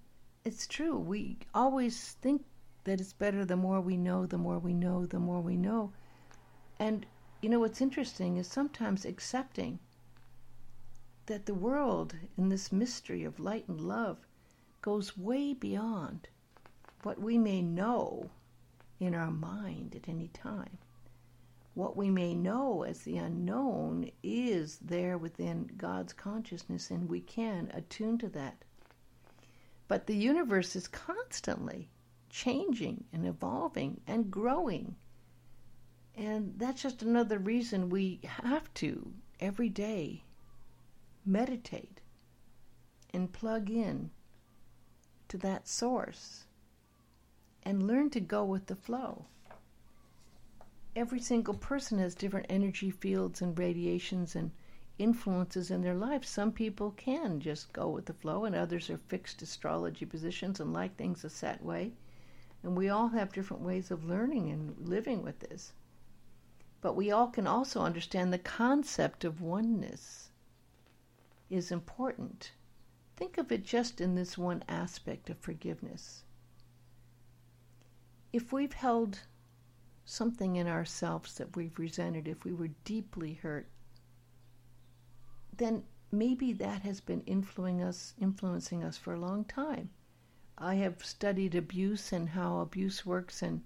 it's 0.44 0.66
true. 0.66 0.98
We 0.98 1.38
always 1.54 2.14
think 2.14 2.44
that 2.82 3.00
it's 3.00 3.12
better 3.12 3.44
the 3.44 3.54
more 3.54 3.80
we 3.80 3.96
know, 3.96 4.26
the 4.26 4.36
more 4.36 4.58
we 4.58 4.74
know, 4.74 5.06
the 5.06 5.20
more 5.20 5.40
we 5.40 5.56
know. 5.56 5.92
And, 6.76 7.06
you 7.40 7.48
know, 7.48 7.60
what's 7.60 7.80
interesting 7.80 8.36
is 8.36 8.48
sometimes 8.48 9.04
accepting 9.04 9.78
that 11.26 11.46
the 11.46 11.54
world 11.54 12.16
in 12.36 12.48
this 12.48 12.72
mystery 12.72 13.22
of 13.22 13.38
light 13.38 13.68
and 13.68 13.80
love 13.80 14.26
goes 14.82 15.16
way 15.16 15.54
beyond 15.54 16.26
what 17.02 17.20
we 17.20 17.38
may 17.38 17.62
know 17.62 18.30
in 19.00 19.14
our 19.14 19.30
mind 19.30 19.94
at 19.94 20.08
any 20.08 20.28
time. 20.28 20.78
What 21.74 21.96
we 21.96 22.10
may 22.10 22.34
know 22.34 22.82
as 22.82 23.02
the 23.02 23.18
unknown 23.18 24.10
is 24.22 24.78
there 24.78 25.16
within 25.16 25.70
God's 25.76 26.12
consciousness, 26.12 26.90
and 26.90 27.08
we 27.08 27.20
can 27.20 27.70
attune 27.72 28.18
to 28.18 28.28
that. 28.30 28.64
But 29.86 30.06
the 30.06 30.16
universe 30.16 30.74
is 30.74 30.88
constantly 30.88 31.88
changing 32.30 33.04
and 33.12 33.24
evolving 33.24 34.00
and 34.06 34.30
growing. 34.30 34.96
And 36.16 36.54
that's 36.58 36.82
just 36.82 37.02
another 37.02 37.38
reason 37.38 37.88
we 37.90 38.20
have 38.24 38.74
to, 38.74 39.12
every 39.38 39.68
day, 39.68 40.24
meditate 41.24 42.00
and 43.14 43.32
plug 43.32 43.70
in 43.70 44.10
to 45.28 45.38
that 45.38 45.68
source 45.68 46.47
and 47.68 47.86
learn 47.86 48.08
to 48.08 48.18
go 48.18 48.42
with 48.44 48.64
the 48.66 48.74
flow. 48.74 49.26
every 50.96 51.20
single 51.20 51.54
person 51.54 51.98
has 51.98 52.14
different 52.14 52.46
energy 52.48 52.90
fields 52.90 53.40
and 53.40 53.58
radiations 53.58 54.34
and 54.34 54.50
influences 54.98 55.70
in 55.70 55.82
their 55.82 55.94
life. 55.94 56.24
Some 56.24 56.50
people 56.50 56.90
can 56.92 57.40
just 57.40 57.72
go 57.72 57.88
with 57.88 58.06
the 58.06 58.14
flow, 58.14 58.44
and 58.44 58.56
others 58.56 58.90
are 58.90 58.98
fixed 58.98 59.42
astrology 59.42 60.04
positions 60.06 60.58
and 60.58 60.72
like 60.72 60.96
things 60.96 61.24
a 61.24 61.30
set 61.30 61.62
way. 61.62 61.92
And 62.64 62.76
we 62.76 62.88
all 62.88 63.08
have 63.08 63.32
different 63.32 63.62
ways 63.62 63.92
of 63.92 64.04
learning 64.04 64.50
and 64.50 64.88
living 64.88 65.22
with 65.22 65.38
this. 65.38 65.72
But 66.80 66.96
we 66.96 67.12
all 67.12 67.28
can 67.28 67.46
also 67.46 67.82
understand 67.82 68.32
the 68.32 68.38
concept 68.38 69.24
of 69.24 69.40
oneness 69.40 70.30
is 71.50 71.70
important. 71.70 72.52
Think 73.16 73.38
of 73.38 73.52
it 73.52 73.64
just 73.64 74.00
in 74.00 74.16
this 74.16 74.36
one 74.36 74.64
aspect 74.68 75.30
of 75.30 75.38
forgiveness. 75.38 76.24
If 78.32 78.52
we've 78.52 78.74
held 78.74 79.20
something 80.04 80.56
in 80.56 80.66
ourselves 80.66 81.34
that 81.34 81.56
we've 81.56 81.78
resented, 81.78 82.28
if 82.28 82.44
we 82.44 82.52
were 82.52 82.70
deeply 82.84 83.34
hurt, 83.34 83.68
then 85.56 85.84
maybe 86.12 86.52
that 86.52 86.82
has 86.82 87.00
been 87.00 87.22
influencing 87.22 87.82
us, 87.82 88.14
influencing 88.20 88.84
us 88.84 88.96
for 88.96 89.14
a 89.14 89.20
long 89.20 89.44
time. 89.44 89.90
I 90.56 90.74
have 90.76 91.04
studied 91.04 91.54
abuse 91.54 92.12
and 92.12 92.30
how 92.30 92.58
abuse 92.58 93.06
works 93.06 93.42
in 93.42 93.62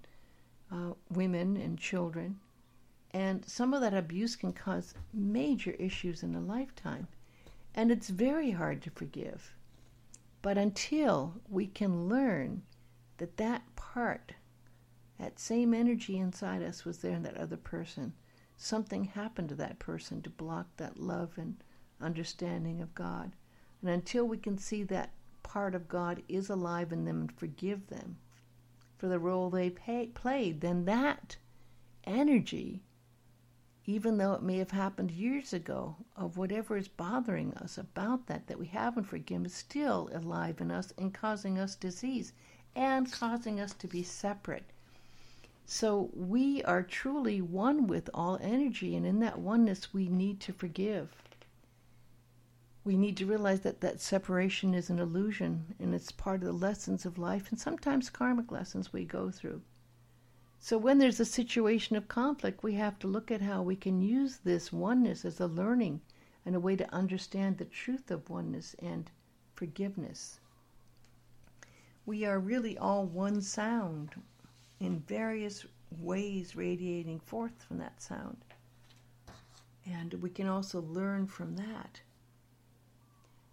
uh, 0.71 0.93
women 1.09 1.57
and 1.57 1.77
children, 1.77 2.39
and 3.11 3.45
some 3.45 3.73
of 3.73 3.81
that 3.81 3.93
abuse 3.93 4.35
can 4.35 4.53
cause 4.53 4.93
major 5.13 5.71
issues 5.71 6.23
in 6.23 6.35
a 6.35 6.41
lifetime, 6.41 7.07
and 7.75 7.91
it's 7.91 8.09
very 8.09 8.51
hard 8.51 8.81
to 8.83 8.91
forgive. 8.91 9.55
But 10.41 10.57
until 10.57 11.35
we 11.49 11.67
can 11.67 12.07
learn 12.07 12.63
that 13.17 13.37
that 13.37 13.63
part, 13.75 14.33
that 15.23 15.39
same 15.39 15.73
energy 15.73 16.17
inside 16.17 16.61
us 16.61 16.83
was 16.83 16.97
there 16.97 17.13
in 17.13 17.23
that 17.23 17.37
other 17.37 17.55
person, 17.55 18.11
something 18.57 19.05
happened 19.05 19.47
to 19.47 19.55
that 19.55 19.79
person 19.79 20.21
to 20.21 20.29
block 20.29 20.67
that 20.75 20.99
love 20.99 21.31
and 21.37 21.55
understanding 22.01 22.81
of 22.81 22.93
God. 22.93 23.31
And 23.81 23.89
until 23.89 24.25
we 24.25 24.37
can 24.37 24.57
see 24.57 24.83
that 24.83 25.13
part 25.41 25.75
of 25.75 25.87
God 25.87 26.21
is 26.27 26.49
alive 26.49 26.91
in 26.91 27.05
them 27.05 27.21
and 27.21 27.31
forgive 27.31 27.87
them 27.87 28.17
for 28.97 29.07
the 29.07 29.17
role 29.17 29.49
they 29.49 29.69
pay, 29.69 30.07
played, 30.07 30.59
then 30.59 30.83
that 30.85 31.37
energy, 32.03 32.83
even 33.85 34.17
though 34.17 34.33
it 34.33 34.43
may 34.43 34.57
have 34.57 34.71
happened 34.71 35.11
years 35.11 35.53
ago, 35.53 35.95
of 36.17 36.35
whatever 36.35 36.75
is 36.75 36.89
bothering 36.89 37.53
us 37.53 37.77
about 37.77 38.27
that, 38.27 38.47
that 38.47 38.59
we 38.59 38.67
haven't 38.67 39.05
forgiven, 39.05 39.45
is 39.45 39.53
still 39.53 40.09
alive 40.13 40.59
in 40.59 40.69
us 40.69 40.91
and 40.97 41.13
causing 41.13 41.57
us 41.57 41.75
disease 41.75 42.33
and 42.75 43.09
causing 43.09 43.61
us 43.61 43.73
to 43.73 43.87
be 43.87 44.03
separate. 44.03 44.72
So 45.65 46.09
we 46.13 46.63
are 46.63 46.83
truly 46.83 47.41
one 47.41 47.87
with 47.87 48.09
all 48.13 48.37
energy, 48.41 48.95
and 48.95 49.05
in 49.05 49.19
that 49.19 49.39
oneness, 49.39 49.93
we 49.93 50.09
need 50.09 50.39
to 50.41 50.53
forgive 50.53 51.09
we 52.85 52.97
need 52.97 53.15
to 53.15 53.25
realize 53.25 53.61
that 53.61 53.79
that 53.79 54.01
separation 54.01 54.73
is 54.73 54.89
an 54.89 54.99
illusion 54.99 55.73
and 55.79 55.95
it's 55.95 56.11
part 56.11 56.41
of 56.41 56.47
the 56.47 56.51
lessons 56.51 57.05
of 57.05 57.17
life 57.17 57.49
and 57.49 57.57
sometimes 57.59 58.09
karmic 58.09 58.51
lessons 58.51 58.91
we 58.91 59.05
go 59.05 59.31
through. 59.31 59.61
So 60.59 60.77
when 60.77 60.97
there's 60.97 61.19
a 61.19 61.25
situation 61.25 61.95
of 61.95 62.09
conflict, 62.09 62.61
we 62.61 62.73
have 62.73 62.99
to 62.99 63.07
look 63.07 63.31
at 63.31 63.41
how 63.41 63.61
we 63.61 63.77
can 63.77 64.01
use 64.01 64.37
this 64.37 64.73
oneness 64.73 65.23
as 65.23 65.39
a 65.39 65.47
learning 65.47 66.01
and 66.45 66.55
a 66.55 66.59
way 66.59 66.75
to 66.75 66.93
understand 66.93 67.57
the 67.57 67.65
truth 67.65 68.11
of 68.11 68.29
oneness 68.29 68.75
and 68.79 69.09
forgiveness. 69.55 70.41
We 72.05 72.25
are 72.25 72.39
really 72.39 72.77
all 72.77 73.05
one 73.05 73.41
sound 73.41 74.21
in 74.83 74.99
various 74.99 75.65
ways 75.99 76.55
radiating 76.55 77.19
forth 77.19 77.63
from 77.67 77.77
that 77.79 78.01
sound. 78.01 78.37
And 79.85 80.13
we 80.15 80.29
can 80.29 80.47
also 80.47 80.81
learn 80.81 81.27
from 81.27 81.55
that 81.55 82.01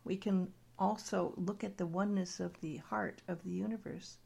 we 0.04 0.16
can 0.16 0.52
also 0.78 1.34
look 1.36 1.62
at 1.62 1.76
the 1.76 1.86
oneness 1.86 2.40
of 2.40 2.60
the 2.60 2.78
heart 2.78 3.22
of 3.28 3.42
the 3.42 3.50
universe 3.50 4.16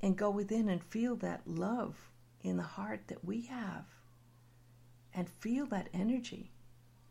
and 0.00 0.16
go 0.16 0.30
within 0.30 0.68
and 0.68 0.82
feel 0.82 1.14
that 1.16 1.46
love 1.46 2.10
in 2.42 2.56
the 2.56 2.62
heart 2.62 3.02
that 3.08 3.24
we 3.24 3.42
have 3.42 3.84
and 5.14 5.28
feel 5.28 5.66
that 5.66 5.88
energy 5.92 6.50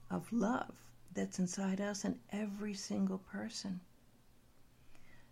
of 0.10 0.32
love 0.34 0.74
that's 1.14 1.40
inside 1.40 1.80
us 1.80 2.04
and 2.04 2.18
every 2.32 2.74
single 2.74 3.20
person. 3.20 3.80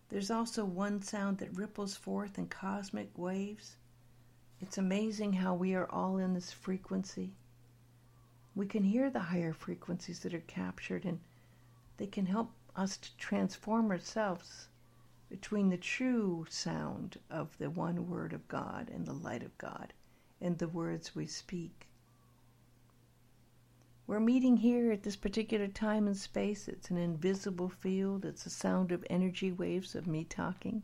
There's 0.10 0.32
also 0.32 0.66
one 0.66 1.04
sound 1.04 1.38
that 1.38 1.56
ripples 1.56 1.96
forth 1.96 2.38
in 2.40 2.48
cosmic 2.48 3.16
waves. 3.16 3.78
It's 4.60 4.78
amazing 4.78 5.34
how 5.34 5.54
we 5.54 5.76
are 5.76 5.90
all 5.90 6.18
in 6.18 6.34
this 6.34 6.52
frequency. 6.52 7.36
We 8.56 8.66
can 8.66 8.84
hear 8.84 9.10
the 9.12 9.20
higher 9.20 9.54
frequencies 9.54 10.20
that 10.22 10.34
are 10.34 10.40
captured 10.40 11.06
and 11.06 11.20
they 11.98 12.08
can 12.08 12.26
help 12.26 12.52
us 12.76 12.98
to 12.98 13.18
transform 13.18 13.92
ourselves 13.92 14.70
between 15.30 15.70
the 15.70 15.78
true 15.78 16.46
sound 16.50 17.20
of 17.30 17.56
the 17.60 17.70
one 17.70 18.10
word 18.10 18.34
of 18.34 18.48
God 18.48 18.90
and 18.90 19.06
the 19.06 19.14
light 19.14 19.44
of 19.44 19.56
God 19.60 19.94
and 20.42 20.58
the 20.58 20.68
words 20.68 21.16
we 21.16 21.28
speak. 21.28 21.89
We're 24.10 24.20
meeting 24.20 24.58
here 24.58 24.92
at 24.92 25.04
this 25.04 25.16
particular 25.16 25.68
time 25.68 26.08
and 26.08 26.18
space. 26.18 26.68
It's 26.68 26.90
an 26.90 26.98
invisible 26.98 27.70
field. 27.70 28.26
It's 28.26 28.48
a 28.48 28.50
sound 28.50 28.92
of 28.92 29.06
energy 29.08 29.52
waves 29.52 29.94
of 29.94 30.08
me 30.08 30.24
talking, 30.24 30.82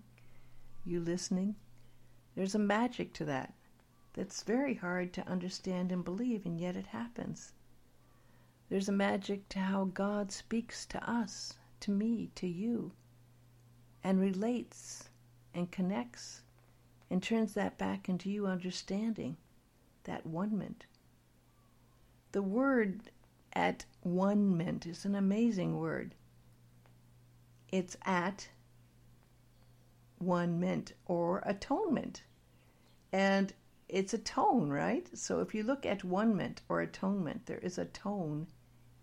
you 0.86 1.00
listening. 1.00 1.56
There's 2.36 2.54
a 2.54 2.60
magic 2.60 3.14
to 3.14 3.26
that 3.26 3.56
that's 4.14 4.44
very 4.44 4.76
hard 4.76 5.12
to 5.14 5.28
understand 5.28 5.92
and 5.92 6.06
believe, 6.06 6.46
and 6.46 6.62
yet 6.62 6.76
it 6.76 6.86
happens. 6.86 7.54
There's 8.70 8.90
a 8.90 8.92
magic 8.92 9.50
to 9.50 9.60
how 9.60 9.86
God 9.86 10.32
speaks 10.32 10.86
to 10.86 11.10
us, 11.10 11.56
to 11.80 11.90
me, 11.90 12.30
to 12.36 12.48
you, 12.48 12.92
and 14.04 14.20
relates 14.20 15.10
and 15.52 15.72
connects 15.72 16.44
and 17.10 17.24
turns 17.24 17.56
that 17.56 17.80
back 17.80 18.08
into 18.08 18.30
you 18.30 18.46
understanding 18.46 19.36
that 20.04 20.28
one 20.28 20.56
ment. 20.56 20.86
The 22.32 22.44
word 22.44 23.10
at 23.56 23.86
one 24.02 24.58
ment 24.58 24.86
is 24.86 25.06
an 25.06 25.16
amazing 25.16 25.78
word. 25.78 26.14
It's 27.70 27.96
at 28.04 28.50
one 30.18 30.60
ment 30.60 30.94
or 31.06 31.42
atonement. 31.46 32.24
And 33.12 33.54
it's 33.88 34.14
a 34.14 34.18
tone, 34.18 34.70
right? 34.70 35.08
So 35.18 35.40
if 35.40 35.56
you 35.56 35.64
look 35.64 35.86
at 35.86 36.04
one 36.04 36.36
ment 36.36 36.62
or 36.68 36.82
atonement, 36.82 37.46
there 37.46 37.60
is 37.60 37.78
a 37.78 37.86
tone 37.86 38.48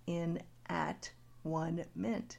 in 0.07 0.43
at 0.67 1.11
one 1.43 1.85
ment. 1.95 2.39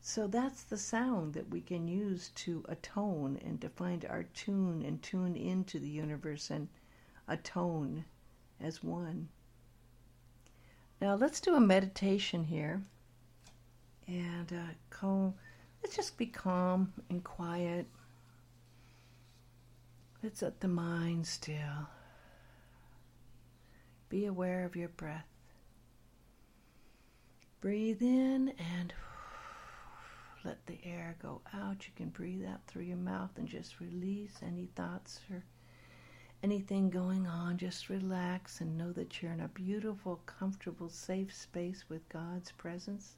So 0.00 0.26
that's 0.26 0.64
the 0.64 0.76
sound 0.76 1.32
that 1.34 1.48
we 1.48 1.62
can 1.62 1.88
use 1.88 2.28
to 2.36 2.64
atone 2.68 3.38
and 3.44 3.60
to 3.62 3.70
find 3.70 4.04
our 4.04 4.24
tune 4.24 4.82
and 4.82 5.02
tune 5.02 5.34
into 5.34 5.78
the 5.78 5.88
universe 5.88 6.50
and 6.50 6.68
atone 7.26 8.04
as 8.60 8.82
one. 8.82 9.28
Now 11.04 11.16
let's 11.16 11.38
do 11.38 11.54
a 11.54 11.60
meditation 11.60 12.44
here. 12.44 12.80
And 14.08 14.50
uh, 14.50 14.72
calm. 14.88 15.34
Let's 15.82 15.94
just 15.94 16.16
be 16.16 16.24
calm 16.24 16.94
and 17.10 17.22
quiet. 17.22 17.84
Let's 20.22 20.40
let 20.40 20.60
the 20.60 20.68
mind 20.68 21.26
still. 21.26 21.90
Be 24.08 24.24
aware 24.24 24.64
of 24.64 24.76
your 24.76 24.88
breath. 24.88 25.28
Breathe 27.60 28.00
in 28.00 28.54
and 28.58 28.94
let 30.42 30.64
the 30.64 30.78
air 30.84 31.16
go 31.20 31.42
out. 31.52 31.86
You 31.86 31.92
can 31.94 32.08
breathe 32.08 32.46
out 32.46 32.66
through 32.66 32.84
your 32.84 32.96
mouth 32.96 33.32
and 33.36 33.46
just 33.46 33.78
release 33.78 34.38
any 34.42 34.70
thoughts 34.74 35.20
or 35.30 35.44
anything 36.44 36.90
going 36.90 37.26
on. 37.26 37.56
Just 37.56 37.88
relax 37.88 38.60
and 38.60 38.76
know 38.76 38.92
that 38.92 39.22
you're 39.22 39.32
in 39.32 39.40
a 39.40 39.48
beautiful, 39.48 40.20
comfortable, 40.26 40.90
safe 40.90 41.34
space 41.34 41.86
with 41.88 42.06
God's 42.10 42.52
presence. 42.52 43.16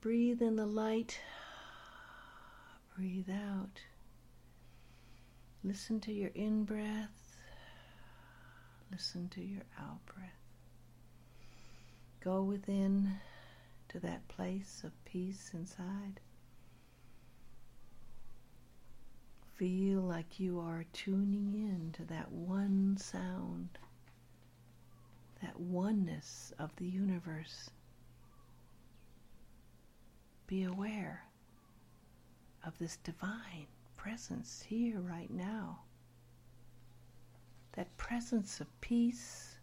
Breathe 0.00 0.40
in 0.40 0.54
the 0.54 0.66
light. 0.66 1.18
Breathe 2.96 3.28
out. 3.28 3.80
Listen 5.64 5.98
to 6.00 6.12
your 6.12 6.30
in 6.36 6.62
breath. 6.62 7.36
Listen 8.92 9.28
to 9.30 9.42
your 9.42 9.64
out 9.80 10.06
breath. 10.06 10.30
Go 12.20 12.44
within 12.44 13.16
to 13.88 13.98
that 13.98 14.28
place 14.28 14.82
of 14.84 14.92
peace 15.04 15.50
inside. 15.54 16.20
Feel 19.62 20.00
like 20.00 20.40
you 20.40 20.58
are 20.58 20.84
tuning 20.92 21.54
in 21.54 21.92
to 21.92 22.04
that 22.06 22.32
one 22.32 22.96
sound, 22.98 23.68
that 25.40 25.60
oneness 25.60 26.52
of 26.58 26.74
the 26.74 26.84
universe. 26.84 27.70
Be 30.48 30.64
aware 30.64 31.26
of 32.66 32.76
this 32.78 32.96
divine 33.04 33.68
presence 33.96 34.64
here 34.66 34.98
right 34.98 35.30
now. 35.30 35.82
that 37.72 37.96
presence 37.96 38.60
of 38.60 38.80
peace 38.80 39.56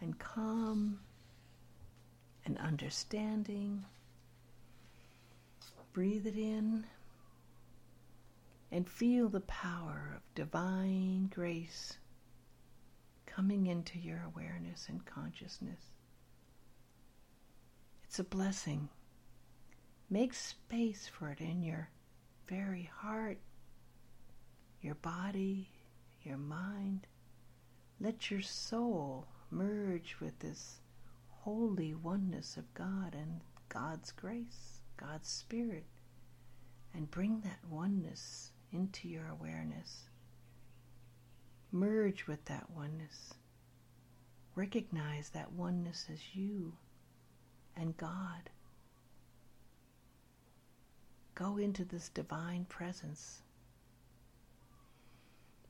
and 0.00 0.18
calm 0.18 1.00
and 2.46 2.56
understanding. 2.58 3.84
Breathe 5.92 6.26
it 6.26 6.36
in 6.36 6.84
and 8.72 8.88
feel 8.88 9.28
the 9.28 9.40
power 9.40 10.12
of 10.16 10.34
divine 10.34 11.28
grace 11.32 11.98
coming 13.26 13.66
into 13.66 13.98
your 13.98 14.22
awareness 14.22 14.86
and 14.88 15.04
consciousness. 15.04 15.80
It's 18.04 18.18
a 18.18 18.24
blessing. 18.24 18.88
Make 20.08 20.34
space 20.34 21.08
for 21.08 21.30
it 21.30 21.40
in 21.40 21.62
your 21.62 21.90
very 22.48 22.90
heart, 22.98 23.38
your 24.80 24.96
body, 24.96 25.70
your 26.22 26.36
mind. 26.36 27.06
Let 28.00 28.30
your 28.30 28.42
soul 28.42 29.28
merge 29.50 30.16
with 30.20 30.38
this 30.40 30.80
holy 31.28 31.94
oneness 31.94 32.56
of 32.56 32.72
God 32.74 33.14
and 33.14 33.40
God's 33.68 34.12
grace, 34.12 34.80
God's 34.96 35.28
Spirit, 35.28 35.86
and 36.92 37.10
bring 37.10 37.40
that 37.42 37.64
oneness 37.68 38.52
into 38.72 39.08
your 39.08 39.26
awareness. 39.28 40.04
Merge 41.72 42.26
with 42.26 42.44
that 42.46 42.70
oneness. 42.70 43.34
Recognize 44.54 45.30
that 45.30 45.52
oneness 45.52 46.06
as 46.12 46.34
you 46.34 46.72
and 47.76 47.96
God. 47.96 48.50
Go 51.34 51.56
into 51.56 51.84
this 51.84 52.08
divine 52.08 52.66
presence. 52.66 53.40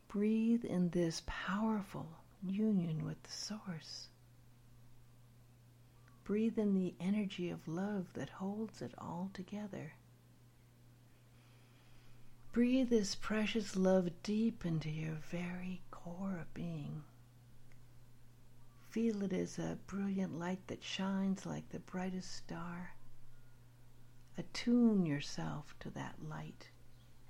Breathe 0.09 0.65
in 0.65 0.91
this 0.91 1.23
powerful 1.27 2.09
union 2.43 3.05
with 3.05 3.23
the 3.23 3.31
Source. 3.31 4.09
Breathe 6.25 6.59
in 6.59 6.75
the 6.75 6.95
energy 6.99 7.51
of 7.51 7.69
love 7.69 8.07
that 8.15 8.31
holds 8.31 8.83
it 8.83 8.93
all 8.99 9.31
together. 9.35 9.93
Breathe 12.53 12.91
this 12.91 13.15
precious 13.15 13.77
love 13.77 14.11
deep 14.25 14.67
into 14.67 14.91
your 14.91 15.19
very 15.31 15.83
core 15.93 16.39
of 16.41 16.53
being. 16.53 17.05
Feel 18.89 19.23
it 19.23 19.33
as 19.33 19.57
a 19.57 19.79
brilliant 19.87 20.37
light 20.37 20.67
that 20.67 20.83
shines 20.83 21.47
like 21.47 21.69
the 21.69 21.79
brightest 21.79 22.35
star. 22.35 22.95
Attune 24.37 25.07
yourself 25.07 25.77
to 25.79 25.91
that 25.91 26.17
light 26.29 26.71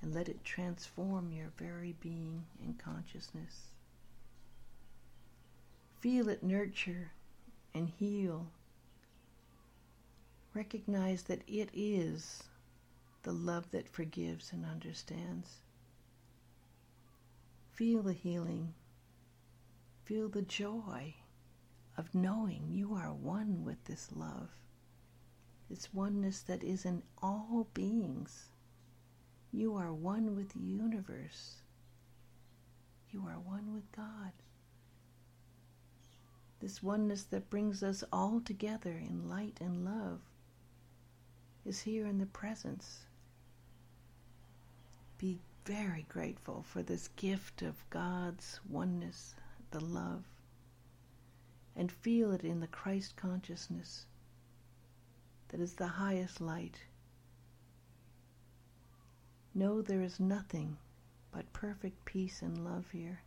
and 0.00 0.14
let 0.14 0.26
it 0.30 0.42
transform 0.42 1.30
your 1.32 1.52
very 1.58 1.94
being 2.00 2.46
and 2.62 2.78
consciousness. 2.78 3.74
Feel 6.00 6.30
it 6.30 6.42
nurture 6.42 7.12
and 7.74 7.90
heal. 7.90 8.46
Recognize 10.54 11.24
that 11.24 11.42
it 11.46 11.68
is 11.74 12.44
the 13.22 13.32
love 13.32 13.70
that 13.70 13.88
forgives 13.88 14.52
and 14.52 14.64
understands. 14.64 15.58
Feel 17.72 18.02
the 18.02 18.12
healing. 18.12 18.74
Feel 20.04 20.28
the 20.28 20.42
joy 20.42 21.14
of 21.96 22.14
knowing 22.14 22.66
you 22.68 22.94
are 22.94 23.12
one 23.12 23.64
with 23.64 23.84
this 23.84 24.08
love, 24.14 24.48
this 25.68 25.92
oneness 25.92 26.40
that 26.40 26.64
is 26.64 26.84
in 26.84 27.02
all 27.22 27.68
beings. 27.74 28.48
You 29.52 29.76
are 29.76 29.92
one 29.92 30.34
with 30.34 30.50
the 30.50 30.60
universe. 30.60 31.56
You 33.10 33.26
are 33.26 33.38
one 33.38 33.72
with 33.72 33.90
God. 33.92 34.32
This 36.60 36.82
oneness 36.82 37.24
that 37.24 37.50
brings 37.50 37.82
us 37.82 38.04
all 38.12 38.40
together 38.40 38.92
in 38.92 39.28
light 39.28 39.58
and 39.60 39.84
love 39.84 40.20
is 41.64 41.80
here 41.80 42.06
in 42.06 42.18
the 42.18 42.26
presence 42.26 43.06
be 45.20 45.38
very 45.66 46.06
grateful 46.08 46.64
for 46.66 46.82
this 46.82 47.08
gift 47.08 47.60
of 47.60 47.84
God's 47.90 48.58
oneness, 48.66 49.34
the 49.70 49.84
love, 49.84 50.24
and 51.76 51.92
feel 51.92 52.32
it 52.32 52.42
in 52.42 52.60
the 52.60 52.66
Christ 52.66 53.16
consciousness 53.16 54.06
that 55.48 55.60
is 55.60 55.74
the 55.74 55.86
highest 55.86 56.40
light. 56.40 56.84
Know 59.54 59.82
there 59.82 60.00
is 60.00 60.18
nothing 60.18 60.78
but 61.32 61.52
perfect 61.52 62.02
peace 62.06 62.40
and 62.40 62.64
love 62.64 62.86
here. 62.90 63.20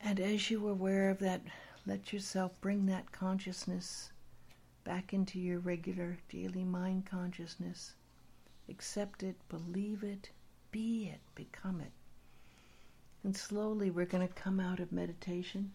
And 0.00 0.18
as 0.18 0.50
you 0.50 0.66
are 0.66 0.72
aware 0.72 1.08
of 1.08 1.20
that, 1.20 1.42
let 1.86 2.12
yourself 2.12 2.60
bring 2.60 2.86
that 2.86 3.12
consciousness 3.12 4.10
back 4.82 5.14
into 5.14 5.38
your 5.38 5.60
regular 5.60 6.18
daily 6.28 6.64
mind 6.64 7.06
consciousness 7.06 7.94
accept 8.70 9.22
it, 9.22 9.36
believe 9.48 10.02
it, 10.02 10.30
be 10.70 11.08
it, 11.08 11.20
become 11.34 11.80
it. 11.80 11.92
And 13.22 13.36
slowly 13.36 13.90
we're 13.90 14.06
going 14.06 14.26
to 14.26 14.32
come 14.32 14.60
out 14.60 14.80
of 14.80 14.92
meditation. 14.92 15.72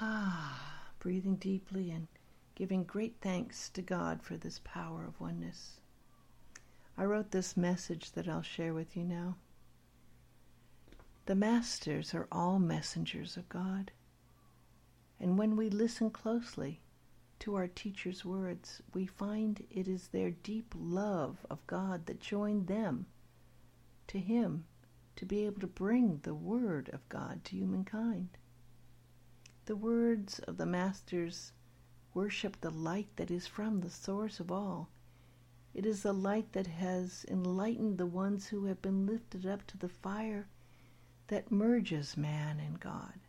Ah, 0.00 0.88
breathing 0.98 1.36
deeply 1.36 1.90
and 1.90 2.06
giving 2.54 2.84
great 2.84 3.16
thanks 3.20 3.68
to 3.70 3.82
God 3.82 4.22
for 4.22 4.36
this 4.36 4.60
power 4.64 5.04
of 5.04 5.20
oneness. 5.20 5.80
I 6.96 7.04
wrote 7.04 7.30
this 7.30 7.56
message 7.56 8.12
that 8.12 8.28
I'll 8.28 8.42
share 8.42 8.72
with 8.72 8.96
you 8.96 9.04
now. 9.04 9.36
The 11.26 11.34
masters 11.34 12.14
are 12.14 12.28
all 12.32 12.58
messengers 12.58 13.36
of 13.36 13.48
God. 13.48 13.90
And 15.20 15.36
when 15.36 15.56
we 15.56 15.68
listen 15.68 16.10
closely, 16.10 16.80
to 17.40 17.54
our 17.54 17.68
teacher's 17.68 18.24
words, 18.24 18.82
we 18.92 19.06
find 19.06 19.66
it 19.70 19.86
is 19.86 20.08
their 20.08 20.30
deep 20.30 20.74
love 20.76 21.44
of 21.50 21.66
God 21.66 22.06
that 22.06 22.20
joined 22.20 22.66
them 22.66 23.06
to 24.08 24.18
Him 24.18 24.64
to 25.16 25.24
be 25.24 25.46
able 25.46 25.60
to 25.60 25.66
bring 25.66 26.18
the 26.18 26.34
Word 26.34 26.90
of 26.92 27.08
God 27.08 27.44
to 27.44 27.56
humankind. 27.56 28.38
The 29.66 29.76
words 29.76 30.38
of 30.40 30.56
the 30.56 30.66
Masters 30.66 31.52
worship 32.14 32.60
the 32.60 32.70
light 32.70 33.08
that 33.16 33.30
is 33.30 33.46
from 33.46 33.80
the 33.80 33.90
source 33.90 34.40
of 34.40 34.50
all. 34.50 34.88
It 35.74 35.84
is 35.84 36.02
the 36.02 36.14
light 36.14 36.52
that 36.52 36.66
has 36.66 37.26
enlightened 37.28 37.98
the 37.98 38.06
ones 38.06 38.46
who 38.46 38.64
have 38.66 38.80
been 38.80 39.06
lifted 39.06 39.44
up 39.44 39.66
to 39.66 39.76
the 39.76 39.88
fire 39.88 40.48
that 41.26 41.50
merges 41.50 42.16
man 42.16 42.60
and 42.60 42.80
God. 42.80 43.20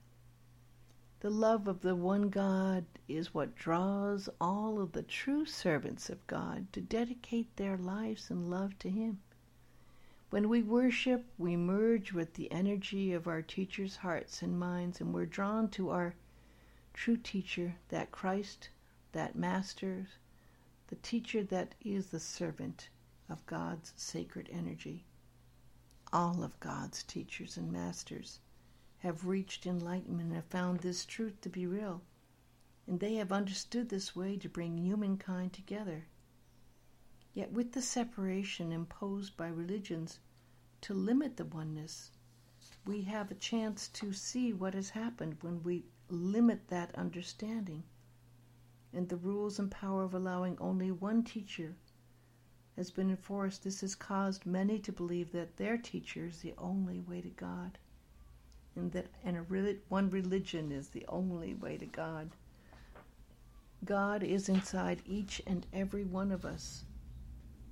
The 1.19 1.32
love 1.32 1.67
of 1.67 1.82
the 1.82 1.95
one 1.95 2.30
God 2.30 2.86
is 3.08 3.34
what 3.34 3.56
draws 3.56 4.30
all 4.39 4.80
of 4.80 4.91
the 4.91 5.01
true 5.01 5.45
servants 5.45 6.12
of 6.12 6.27
God 6.27 6.71
to 6.73 6.80
dedicate 6.80 7.56
their 7.56 7.75
lives 7.75 8.30
in 8.30 8.51
love 8.51 8.77
to 8.80 8.89
Him. 8.91 9.19
When 10.30 10.47
we 10.47 10.62
worship, 10.62 11.25
we 11.39 11.56
merge 11.56 12.13
with 12.13 12.36
the 12.36 12.51
energy 12.51 13.13
of 13.13 13.27
our 13.27 13.41
teacher's 13.41 13.95
hearts 13.95 14.43
and 14.43 14.60
minds, 14.60 15.01
and 15.01 15.12
we're 15.12 15.25
drawn 15.25 15.69
to 15.71 15.89
our 15.89 16.13
true 16.93 17.17
teacher, 17.17 17.77
that 17.89 18.12
Christ, 18.12 18.69
that 19.13 19.36
Master, 19.36 20.08
the 20.89 20.97
teacher 20.97 21.43
that 21.45 21.73
is 21.82 22.08
the 22.08 22.19
servant 22.19 22.89
of 23.27 23.43
God's 23.47 23.91
sacred 23.95 24.49
energy. 24.51 25.03
All 26.13 26.43
of 26.43 26.60
God's 26.60 27.01
teachers 27.01 27.58
and 27.58 27.71
masters 27.71 28.39
have 29.01 29.27
reached 29.27 29.67
enlightenment 29.67 30.27
and 30.27 30.33
have 30.33 30.45
found 30.45 30.79
this 30.79 31.05
truth 31.05 31.39
to 31.41 31.49
be 31.49 31.67
real. 31.67 32.01
And 32.88 32.99
they 32.99 33.15
have 33.15 33.31
understood 33.31 33.89
this 33.89 34.15
way 34.15 34.38
to 34.38 34.49
bring 34.49 34.77
humankind 34.77 35.53
together. 35.53 36.05
Yet, 37.33 37.51
with 37.51 37.73
the 37.73 37.81
separation 37.81 38.71
imposed 38.71 39.38
by 39.38 39.49
religions 39.49 40.19
to 40.81 40.95
limit 40.95 41.38
the 41.38 41.45
oneness, 41.45 42.12
we 42.86 43.03
have 43.03 43.29
a 43.29 43.36
chance 43.36 43.88
to 43.89 44.13
see 44.13 44.51
what 44.51 44.73
has 44.73 44.89
happened 44.89 45.38
when 45.41 45.62
we 45.62 45.86
limit 46.10 46.69
that 46.69 46.95
understanding. 46.95 47.83
And 48.91 49.10
the 49.10 49.17
rules 49.17 49.60
and 49.60 49.69
power 49.69 50.03
of 50.03 50.15
allowing 50.15 50.57
only 50.57 50.91
one 50.91 51.23
teacher 51.23 51.75
has 52.75 52.89
been 52.89 53.12
enforced. 53.12 53.63
This 53.63 53.81
has 53.81 53.93
caused 53.93 54.47
many 54.47 54.79
to 54.79 54.91
believe 54.91 55.31
that 55.33 55.57
their 55.57 55.77
teacher 55.77 56.25
is 56.25 56.39
the 56.39 56.55
only 56.57 56.99
way 56.99 57.21
to 57.21 57.29
God 57.29 57.77
and 58.77 58.91
that 58.93 59.07
and 59.23 59.37
a 59.37 59.75
one 59.89 60.09
religion 60.09 60.71
is 60.71 60.89
the 60.89 61.05
only 61.09 61.55
way 61.55 61.77
to 61.77 61.85
God. 61.87 62.29
God 63.85 64.23
is 64.23 64.49
inside 64.49 65.01
each 65.05 65.41
and 65.47 65.67
every 65.73 66.05
one 66.05 66.31
of 66.31 66.45
us, 66.45 66.85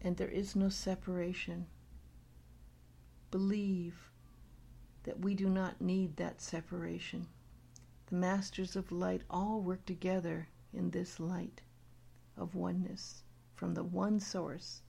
and 0.02 0.18
there 0.18 0.30
is 0.30 0.56
no 0.56 0.70
separation. 0.70 1.68
Believe 3.32 4.12
that 5.04 5.20
we 5.20 5.36
do 5.36 5.50
not 5.50 5.82
need 5.82 6.18
that 6.18 6.42
separation. 6.42 7.28
The 8.08 8.16
masters 8.16 8.76
of 8.76 8.92
light 8.92 9.24
all 9.30 9.62
work 9.62 9.86
together 9.86 10.50
in 10.74 10.92
this 10.92 11.20
light 11.20 11.62
of 12.38 12.56
oneness 12.56 13.24
from 13.56 13.74
the 13.76 13.84
one 13.84 14.20
source 14.20 14.82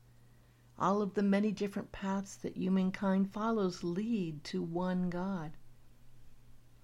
All 0.79 1.02
of 1.02 1.14
the 1.14 1.22
many 1.22 1.52
different 1.52 1.92
paths 1.92 2.37
that 2.37 2.57
humankind 2.57 3.33
follows 3.33 3.85
lead 3.85 4.44
to 4.44 4.62
one 4.62 5.11
God. 5.11 5.52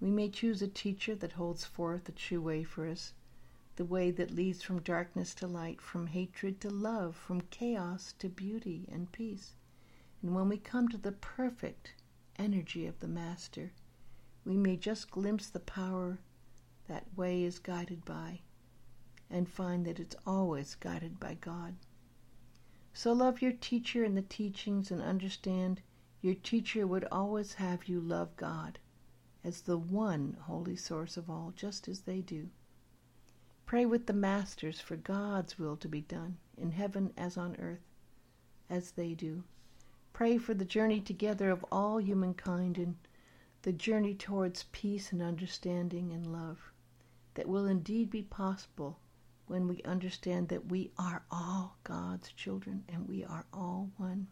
We 0.03 0.11
may 0.11 0.27
choose 0.27 0.61
a 0.61 0.67
teacher 0.67 1.15
that 1.15 1.31
holds 1.31 1.63
forth 1.63 2.03
the 2.03 2.11
true 2.11 2.41
way 2.41 2.65
for 2.65 2.85
us, 2.85 3.13
the 3.77 3.85
way 3.85 4.11
that 4.11 4.35
leads 4.35 4.61
from 4.61 4.81
darkness 4.81 5.33
to 5.35 5.47
light, 5.47 5.79
from 5.79 6.07
hatred 6.07 6.59
to 6.59 6.69
love, 6.69 7.15
from 7.15 7.39
chaos 7.39 8.13
to 8.19 8.27
beauty 8.27 8.85
and 8.91 9.09
peace. 9.13 9.55
And 10.21 10.35
when 10.35 10.49
we 10.49 10.57
come 10.57 10.89
to 10.89 10.97
the 10.97 11.13
perfect 11.13 11.93
energy 12.35 12.85
of 12.85 12.99
the 12.99 13.07
Master, 13.07 13.71
we 14.43 14.57
may 14.57 14.75
just 14.75 15.09
glimpse 15.09 15.49
the 15.49 15.61
power 15.61 16.19
that 16.89 17.07
way 17.15 17.41
is 17.41 17.57
guided 17.57 18.03
by 18.03 18.41
and 19.29 19.47
find 19.47 19.85
that 19.85 20.01
it's 20.01 20.17
always 20.27 20.75
guided 20.75 21.17
by 21.17 21.35
God. 21.35 21.77
So 22.93 23.13
love 23.13 23.41
your 23.41 23.53
teacher 23.53 24.03
and 24.03 24.17
the 24.17 24.21
teachings 24.21 24.91
and 24.91 25.01
understand 25.01 25.81
your 26.19 26.35
teacher 26.35 26.85
would 26.85 27.05
always 27.05 27.53
have 27.53 27.87
you 27.87 28.01
love 28.01 28.35
God 28.35 28.79
as 29.43 29.61
the 29.61 29.77
one 29.77 30.37
holy 30.43 30.75
source 30.75 31.17
of 31.17 31.29
all, 31.29 31.51
just 31.55 31.87
as 31.87 32.01
they 32.01 32.21
do. 32.21 32.49
Pray 33.65 33.85
with 33.85 34.05
the 34.05 34.13
masters 34.13 34.79
for 34.79 34.95
God's 34.95 35.57
will 35.57 35.75
to 35.77 35.87
be 35.87 36.01
done 36.01 36.37
in 36.57 36.71
heaven 36.71 37.11
as 37.17 37.37
on 37.37 37.55
earth, 37.57 37.83
as 38.69 38.91
they 38.91 39.13
do. 39.13 39.43
Pray 40.13 40.37
for 40.37 40.53
the 40.53 40.63
journey 40.63 41.01
together 41.01 41.49
of 41.49 41.65
all 41.71 41.99
humankind 41.99 42.77
and 42.77 42.95
the 43.63 43.73
journey 43.73 44.13
towards 44.13 44.65
peace 44.71 45.11
and 45.11 45.21
understanding 45.21 46.13
and 46.13 46.31
love 46.31 46.71
that 47.33 47.47
will 47.47 47.65
indeed 47.65 48.09
be 48.09 48.21
possible 48.21 48.99
when 49.47 49.67
we 49.67 49.81
understand 49.83 50.47
that 50.49 50.67
we 50.67 50.91
are 50.97 51.23
all 51.31 51.77
God's 51.83 52.31
children 52.31 52.83
and 52.87 53.07
we 53.07 53.23
are 53.23 53.45
all 53.51 53.89
one. 53.97 54.27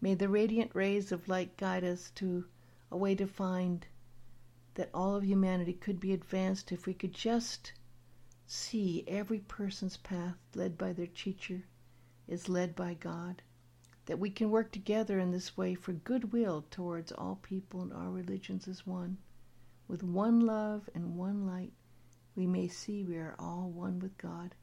May 0.00 0.14
the 0.14 0.28
radiant 0.28 0.74
rays 0.74 1.12
of 1.12 1.28
light 1.28 1.56
guide 1.56 1.84
us 1.84 2.10
to 2.16 2.46
a 2.90 2.96
way 2.96 3.14
to 3.14 3.26
find 3.26 3.86
that 4.74 4.90
all 4.92 5.14
of 5.14 5.24
humanity 5.24 5.72
could 5.72 5.98
be 5.98 6.12
advanced 6.12 6.72
if 6.72 6.86
we 6.86 6.94
could 6.94 7.12
just 7.12 7.72
see 8.46 9.04
every 9.08 9.40
person's 9.40 9.96
path 9.96 10.36
led 10.54 10.78
by 10.78 10.92
their 10.92 11.06
teacher 11.06 11.64
is 12.28 12.48
led 12.48 12.74
by 12.74 12.94
God. 12.94 13.42
That 14.06 14.18
we 14.18 14.30
can 14.30 14.50
work 14.50 14.70
together 14.70 15.18
in 15.18 15.32
this 15.32 15.56
way 15.56 15.74
for 15.74 15.92
goodwill 15.92 16.64
towards 16.70 17.10
all 17.12 17.36
people 17.42 17.82
and 17.82 17.92
all 17.92 18.10
religions 18.10 18.68
as 18.68 18.86
one, 18.86 19.18
with 19.88 20.02
one 20.02 20.40
love 20.40 20.88
and 20.94 21.16
one 21.16 21.46
light 21.46 21.72
we 22.36 22.46
may 22.46 22.68
see 22.68 23.02
we 23.02 23.16
are 23.16 23.34
all 23.38 23.70
one 23.70 23.98
with 23.98 24.16
God, 24.18 24.54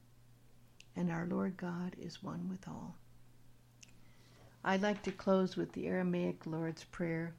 and 0.94 1.10
our 1.10 1.26
Lord 1.26 1.56
God 1.56 1.96
is 1.98 2.22
one 2.22 2.48
with 2.48 2.68
all. 2.68 2.94
I'd 4.62 4.80
like 4.80 5.02
to 5.02 5.12
close 5.12 5.56
with 5.56 5.72
the 5.72 5.88
Aramaic 5.88 6.46
Lord's 6.46 6.84
Prayer. 6.84 7.34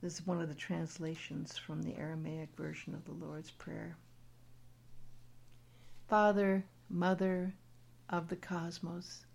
This 0.00 0.14
is 0.20 0.26
one 0.26 0.40
of 0.40 0.48
the 0.48 0.54
translations 0.54 1.58
from 1.58 1.82
the 1.82 1.96
Aramaic 1.96 2.50
version 2.56 2.94
of 2.94 3.04
the 3.04 3.12
Lord's 3.12 3.50
Prayer. 3.50 3.96
Father, 6.08 6.64
Mother 6.88 7.54
of 8.08 8.28
the 8.28 8.36
cosmos, 8.36 9.26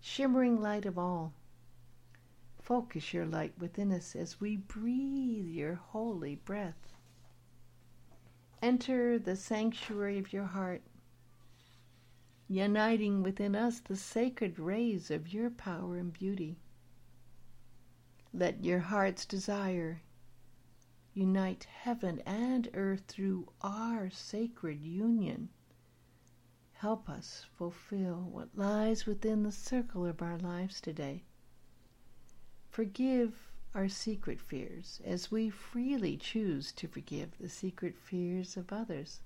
shimmering 0.00 0.60
light 0.60 0.86
of 0.86 0.98
all, 0.98 1.32
focus 2.60 3.12
your 3.12 3.26
light 3.26 3.52
within 3.58 3.92
us 3.92 4.14
as 4.14 4.40
we 4.40 4.56
breathe 4.56 5.46
your 5.46 5.74
holy 5.74 6.36
breath 6.36 6.92
enter 8.62 9.18
the 9.18 9.34
sanctuary 9.34 10.18
of 10.20 10.32
your 10.32 10.44
heart, 10.44 10.80
uniting 12.48 13.20
within 13.22 13.56
us 13.56 13.80
the 13.80 13.96
sacred 13.96 14.56
rays 14.56 15.10
of 15.10 15.34
your 15.34 15.50
power 15.50 15.96
and 15.96 16.12
beauty. 16.12 16.56
Let 18.34 18.64
your 18.64 18.78
heart's 18.78 19.26
desire 19.26 20.02
unite 21.14 21.64
heaven 21.64 22.20
and 22.20 22.68
earth 22.72 23.04
through 23.06 23.52
our 23.60 24.08
sacred 24.08 24.80
union. 24.80 25.50
Help 26.72 27.08
us 27.10 27.44
fulfill 27.52 28.22
what 28.22 28.56
lies 28.56 29.04
within 29.04 29.42
the 29.42 29.52
circle 29.52 30.06
of 30.06 30.22
our 30.22 30.38
lives 30.38 30.80
today. 30.80 31.24
Forgive 32.70 33.52
our 33.74 33.88
secret 33.88 34.40
fears 34.40 35.00
as 35.04 35.30
we 35.30 35.50
freely 35.50 36.16
choose 36.16 36.72
to 36.72 36.88
forgive 36.88 37.36
the 37.38 37.48
secret 37.50 37.96
fears 37.98 38.56
of 38.56 38.72
others. 38.72 39.20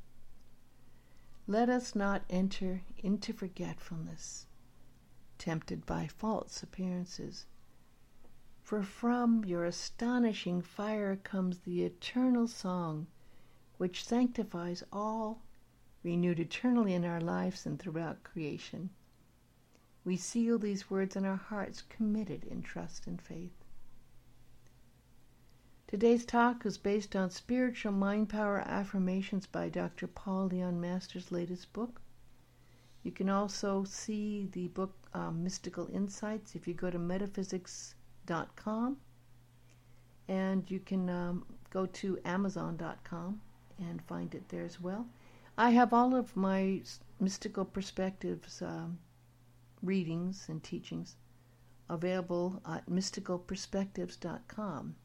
Let 1.46 1.68
us 1.68 1.94
not 1.94 2.24
enter 2.28 2.82
into 2.98 3.32
forgetfulness, 3.32 4.46
tempted 5.38 5.86
by 5.86 6.08
false 6.08 6.62
appearances. 6.62 7.46
For 8.66 8.82
from 8.82 9.44
your 9.44 9.64
astonishing 9.64 10.60
fire 10.60 11.14
comes 11.14 11.60
the 11.60 11.84
eternal 11.84 12.48
song, 12.48 13.06
which 13.78 14.04
sanctifies 14.04 14.82
all, 14.92 15.44
renewed 16.02 16.40
eternally 16.40 16.92
in 16.92 17.04
our 17.04 17.20
lives 17.20 17.64
and 17.64 17.78
throughout 17.78 18.24
creation. 18.24 18.90
We 20.04 20.16
seal 20.16 20.58
these 20.58 20.90
words 20.90 21.14
in 21.14 21.24
our 21.24 21.36
hearts, 21.36 21.82
committed 21.82 22.42
in 22.42 22.60
trust 22.60 23.06
and 23.06 23.22
faith. 23.22 23.54
Today's 25.86 26.26
talk 26.26 26.66
is 26.66 26.76
based 26.76 27.14
on 27.14 27.30
Spiritual 27.30 27.92
Mind 27.92 28.28
Power 28.28 28.58
Affirmations 28.66 29.46
by 29.46 29.68
Dr. 29.68 30.08
Paul 30.08 30.46
Leon 30.46 30.80
Masters' 30.80 31.30
latest 31.30 31.72
book. 31.72 32.00
You 33.04 33.12
can 33.12 33.28
also 33.28 33.84
see 33.84 34.48
the 34.50 34.66
book 34.66 34.96
um, 35.14 35.44
Mystical 35.44 35.86
Insights 35.92 36.56
if 36.56 36.66
you 36.66 36.74
go 36.74 36.90
to 36.90 36.98
metaphysics.com 38.26 38.96
and 40.28 40.70
you 40.70 40.80
can 40.80 41.08
um, 41.08 41.44
go 41.70 41.86
to 41.86 42.18
amazon.com 42.24 43.40
and 43.78 44.02
find 44.02 44.34
it 44.34 44.48
there 44.48 44.64
as 44.64 44.80
well. 44.80 45.06
I 45.56 45.70
have 45.70 45.92
all 45.92 46.14
of 46.14 46.36
my 46.36 46.82
mystical 47.20 47.64
perspectives 47.64 48.60
um, 48.62 48.98
readings 49.82 50.46
and 50.48 50.62
teachings 50.62 51.16
available 51.88 52.60
at 52.66 52.90
mysticalperspectives.com. 52.90 54.96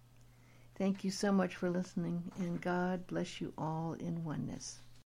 Thank 0.75 1.03
you 1.03 1.11
so 1.11 1.31
much 1.31 1.55
for 1.55 1.69
listening, 1.69 2.31
and 2.39 2.59
God 2.59 3.05
bless 3.05 3.39
you 3.39 3.53
all 3.57 3.93
in 3.93 4.23
oneness. 4.23 4.79